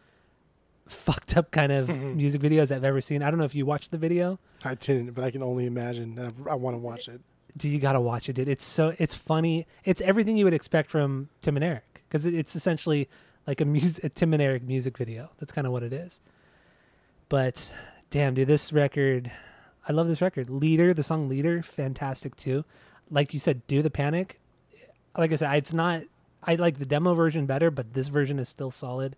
fucked 0.87 1.37
up 1.37 1.51
kind 1.51 1.73
of 1.73 1.89
music 2.17 2.43
videos 2.43 2.71
I've 2.71 2.85
ever 2.85 3.01
seen. 3.01 3.23
I 3.23 3.31
don't 3.31 3.39
know 3.39 3.47
if 3.47 3.55
you 3.55 3.65
watched 3.65 3.91
the 3.91 3.99
video. 3.99 4.39
I 4.63 4.75
didn't, 4.75 5.13
but 5.13 5.25
I 5.25 5.31
can 5.31 5.43
only 5.43 5.65
imagine. 5.65 6.19
I, 6.19 6.51
I 6.51 6.55
want 6.55 6.75
to 6.75 6.79
watch 6.79 7.09
it. 7.09 7.21
Do 7.57 7.69
you 7.69 7.79
gotta 7.79 8.01
watch 8.01 8.29
it, 8.29 8.35
dude. 8.35 8.49
It's 8.49 8.65
so 8.65 8.95
it's 8.99 9.15
funny. 9.15 9.67
It's 9.85 10.01
everything 10.03 10.37
you 10.37 10.45
would 10.45 10.55
expect 10.55 10.91
from 10.91 11.29
Tim 11.41 11.57
and 11.57 11.65
Eric 11.65 12.03
because 12.09 12.27
it's 12.27 12.57
essentially 12.57 13.09
like 13.47 13.61
a 13.61 13.65
music 13.65 14.05
a 14.05 14.09
Tim 14.09 14.33
and 14.33 14.43
Eric 14.43 14.63
music 14.63 14.97
video. 14.97 15.31
That's 15.39 15.53
kind 15.53 15.67
of 15.67 15.73
what 15.73 15.83
it 15.83 15.93
is. 15.93 16.21
But 17.29 17.75
damn, 18.11 18.35
dude, 18.35 18.49
this 18.49 18.73
record, 18.73 19.31
I 19.89 19.93
love 19.93 20.09
this 20.09 20.21
record. 20.21 20.51
Leader, 20.51 20.95
the 20.95 21.03
song 21.03 21.29
Leader, 21.29 21.63
fantastic 21.63 22.37
too. 22.37 22.65
Like 23.11 23.35
you 23.35 23.41
said, 23.41 23.67
Do 23.67 23.83
the 23.83 23.91
Panic. 23.91 24.39
Like 25.17 25.33
I 25.33 25.37
said, 25.37 25.55
it's 25.57 25.73
not. 25.73 26.03
I 26.43 26.57
like 26.57 26.79
the 26.79 26.87
demo 26.87 27.15
version 27.15 27.47
better, 27.47 27.71
but 27.71 27.95
this 27.95 28.09
version 28.09 28.39
is 28.39 28.49
still 28.49 28.71
solid. 28.71 29.17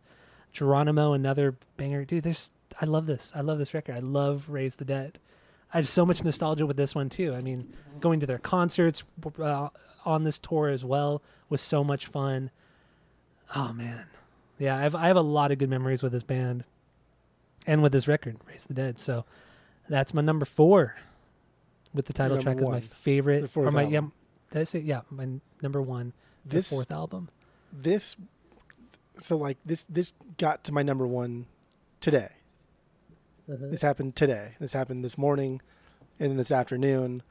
Geronimo, 0.53 1.12
another 1.12 1.57
banger, 1.77 2.05
dude. 2.05 2.23
There's, 2.25 2.53
I 2.81 2.85
love 2.85 3.07
this. 3.07 3.33
I 3.35 3.41
love 3.41 3.59
this 3.59 3.75
record. 3.75 3.97
I 3.97 3.99
love 3.99 4.47
Raise 4.49 4.77
the 4.77 4.85
Dead. 4.85 5.19
I 5.75 5.79
have 5.79 5.89
so 5.89 6.07
much 6.07 6.23
nostalgia 6.23 6.67
with 6.67 6.77
this 6.77 6.95
one 6.95 7.09
too. 7.09 7.35
I 7.35 7.41
mean, 7.41 7.75
going 8.01 8.21
to 8.21 8.27
their 8.27 8.39
concerts 8.39 9.03
uh, 9.41 9.69
on 10.05 10.25
this 10.25 10.39
tour 10.39 10.69
as 10.69 10.85
well 10.85 11.23
was 11.49 11.61
so 11.61 11.83
much 11.83 12.07
fun. 12.07 12.51
Oh 13.54 13.72
man, 13.72 14.06
yeah, 14.59 14.76
I 14.76 14.80
have 14.80 14.94
I 14.94 15.06
have 15.09 15.16
a 15.16 15.20
lot 15.22 15.52
of 15.52 15.59
good 15.59 15.70
memories 15.70 16.02
with 16.02 16.12
this 16.12 16.22
band, 16.22 16.64
and 17.66 17.82
with 17.82 17.92
this 17.92 18.09
record, 18.09 18.37
Raise 18.48 18.64
the 18.64 18.74
Dead. 18.74 18.98
So 18.98 19.24
that's 19.88 20.12
my 20.12 20.22
number 20.22 20.44
four. 20.44 20.96
With 21.94 22.06
the 22.06 22.12
title 22.12 22.37
Number 22.37 22.52
track 22.54 22.62
as 22.62 22.68
my 22.68 22.80
favorite, 22.80 23.42
The 23.42 23.48
fourth 23.48 23.68
or 23.68 23.70
my 23.70 23.82
yeah, 23.82 23.96
album. 23.96 24.12
did 24.50 24.61
I 24.61 24.64
say 24.64 24.80
yeah, 24.80 25.00
my 25.11 25.28
number 25.62 25.80
one, 25.80 26.12
the 26.44 26.56
This- 26.56 26.70
fourth 26.70 26.92
album. 26.92 27.28
This, 27.72 28.16
so 29.18 29.37
like 29.37 29.59
this, 29.64 29.85
this 29.85 30.12
got 30.38 30.64
to 30.64 30.72
my 30.72 30.82
number 30.82 31.06
one 31.06 31.46
today. 32.00 32.30
Mm-hmm. 33.50 33.70
This 33.70 33.82
happened 33.82 34.16
today. 34.16 34.52
This 34.61 34.72
happened 34.72 35.04
this 35.04 35.16
morning, 35.18 35.61
and 36.18 36.38
this 36.38 36.50
afternoon. 36.50 37.22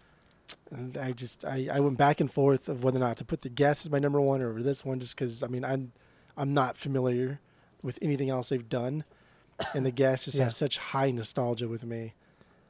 And 0.71 0.97
I 0.97 1.11
just 1.11 1.43
I, 1.45 1.67
I 1.71 1.79
went 1.79 1.97
back 1.97 2.19
and 2.19 2.31
forth 2.31 2.69
of 2.69 2.83
whether 2.83 2.97
or 2.97 3.01
not 3.01 3.17
to 3.17 3.25
put 3.25 3.41
the 3.41 3.49
guest 3.49 3.85
as 3.85 3.91
my 3.91 3.99
number 3.99 4.21
one 4.21 4.41
or 4.41 4.61
this 4.61 4.85
one, 4.85 4.99
just 4.99 5.15
because 5.15 5.41
I 5.43 5.47
mean 5.47 5.63
I'm 5.65 5.91
I'm 6.37 6.53
not 6.53 6.77
familiar 6.77 7.39
with 7.81 7.99
anything 8.01 8.29
else 8.29 8.49
they've 8.49 8.67
done, 8.67 9.03
and 9.73 9.85
the 9.85 9.91
guest 9.91 10.25
just 10.25 10.37
Yeah. 10.37 10.45
has 10.45 10.57
such 10.57 10.77
high 10.77 11.11
nostalgia 11.11 11.67
with 11.67 11.83
me. 11.85 12.13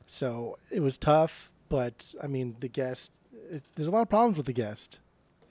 So 0.06 0.58
it 0.71 0.82
was 0.82 0.97
tough, 0.97 1.51
but 1.69 2.13
I 2.21 2.28
mean 2.28 2.56
the 2.60 2.67
guest. 2.67 3.12
It, 3.49 3.63
there's 3.75 3.88
a 3.88 3.91
lot 3.91 4.01
of 4.01 4.10
problems 4.10 4.38
with 4.38 4.45
the 4.45 4.54
guest, 4.54 4.99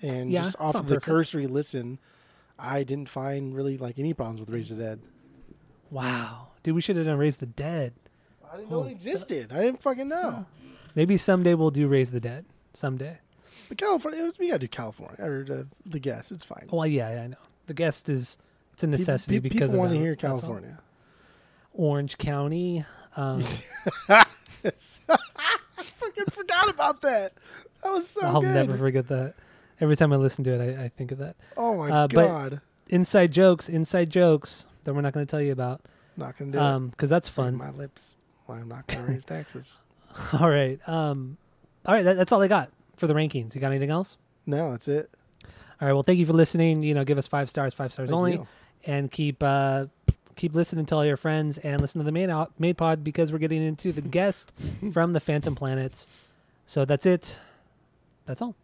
and 0.03 0.31
Yeah, 0.31 0.43
just 0.43 0.57
off 0.61 0.75
of 0.75 0.87
the 0.87 0.95
perfect. 0.95 1.07
cursory 1.07 1.47
listen, 1.47 1.99
I 2.59 2.85
didn't 2.85 3.09
find 3.09 3.55
really 3.55 3.79
like 3.79 3.99
any 3.99 4.15
problems 4.15 4.41
with 4.41 4.51
Raise 4.51 4.69
the 4.69 4.77
Dead. 4.77 5.01
Wow, 5.91 6.49
dude, 6.63 6.75
we 6.75 6.81
should 6.81 6.97
have 6.97 7.07
done 7.07 7.19
Raise 7.19 7.37
the 7.39 7.47
Dead. 7.47 7.93
I 8.53 8.57
didn't 8.57 8.71
know 8.71 8.81
Oh, 8.83 8.85
it 8.87 8.91
existed. 8.93 9.53
I 9.53 9.63
didn't 9.63 9.83
fucking 9.83 10.09
know. 10.09 10.47
Maybe 10.95 11.17
someday 11.17 11.55
we'll 11.55 11.71
do 11.71 11.89
Raise 11.89 12.11
the 12.13 12.21
Dead. 12.21 12.45
Someday. 12.73 13.19
But 13.69 13.79
California, 13.79 14.31
we 14.39 14.49
gotta 14.49 14.61
do 14.61 14.69
California 14.69 15.17
or 15.25 15.45
the, 15.45 15.67
the 15.87 15.99
guest. 15.99 16.31
It's 16.33 16.45
fine. 16.45 16.69
Well, 16.71 16.87
yeah, 16.87 17.15
yeah, 17.15 17.23
I 17.23 17.27
know. 17.29 17.37
The 17.67 17.75
guest 17.75 18.09
is 18.09 18.39
it's 18.73 18.83
a 18.83 18.87
necessity 18.87 19.37
pe- 19.41 19.49
because 19.49 19.71
people 19.71 19.81
want 19.81 19.93
to 19.93 19.99
hear. 19.99 20.17
California. 20.17 20.79
Orange 21.73 22.19
County. 22.19 22.85
Um, 23.17 23.43
I 24.09 24.25
fucking 25.83 26.25
forgot 26.31 26.69
about 26.69 27.01
that. 27.03 27.33
That 27.83 27.93
was 27.93 28.09
so 28.09 28.23
I'll 28.23 28.41
good. 28.41 28.55
never 28.55 28.77
forget 28.77 29.09
that. 29.09 29.35
Every 29.81 29.97
time 29.97 30.13
I 30.13 30.17
listen 30.17 30.45
to 30.45 30.51
it, 30.53 30.79
I, 30.79 30.85
I 30.85 30.89
think 30.89 31.13
of 31.13 31.19
that. 31.19 31.37
oh 31.57 31.77
my 31.77 31.91
Uh, 31.91 32.09
but- 32.09 32.27
god, 32.29 32.61
Inside 32.89 33.33
jokes, 33.33 33.69
inside 33.71 34.11
jokes 34.11 34.67
that 34.85 34.93
we're 34.95 35.01
not 35.01 35.15
going 35.15 35.25
to 35.25 35.31
tell 35.31 35.41
you 35.41 35.53
about, 35.53 35.81
not 36.19 36.37
gonna 36.39 36.53
do 36.53 36.59
um, 36.61 36.89
because 36.91 37.09
that's 37.09 37.27
fun. 37.29 37.57
My 37.57 37.71
lips. 37.71 38.15
Why 38.45 38.59
I'm 38.59 38.69
not 38.69 38.87
gonna 38.87 39.07
raise 39.07 39.25
taxes. 39.25 39.81
all 40.39 40.51
right, 40.51 40.79
um, 40.87 41.39
all 41.87 41.95
right. 41.95 42.03
That, 42.03 42.19
that's 42.19 42.31
all 42.31 42.43
I 42.43 42.47
got 42.47 42.71
for 42.97 43.07
the 43.07 43.15
rankings. 43.15 43.55
You 43.55 43.61
got 43.63 43.69
anything 43.69 43.89
else? 43.91 44.19
No, 44.45 44.71
that's 44.73 44.87
it. 44.87 45.11
All 45.85 45.89
right. 45.89 45.93
Well, 45.93 46.03
thank 46.03 46.19
you 46.19 46.25
for 46.25 46.33
listening. 46.33 46.81
You 46.81 46.95
know, 46.95 47.05
give 47.05 47.19
us 47.19 47.27
five 47.27 47.51
stars, 47.51 47.75
five 47.75 47.93
stars 47.93 48.09
Thank 48.09 48.17
only, 48.17 48.33
you. 48.33 48.47
and 48.87 49.11
keep 49.11 49.43
uh, 49.43 49.85
keep 50.35 50.55
listening 50.55 50.87
to 50.87 50.95
all 50.95 51.05
your 51.05 51.19
friends 51.19 51.59
and 51.59 51.79
listen 51.79 51.99
to 51.99 52.07
the 52.07 52.11
main 52.11 52.31
out 52.31 52.53
main 52.59 52.75
pod 52.75 53.05
because 53.05 53.31
we're 53.31 53.37
getting 53.37 53.63
into 53.63 53.93
the 53.93 54.01
guest 54.01 54.55
from 54.95 55.13
the 55.13 55.21
Phantom 55.21 55.55
Planets. 55.55 56.07
So 56.65 56.87
that's 56.87 57.05
it. 57.05 57.37
That's 58.25 58.41
all. 58.41 58.57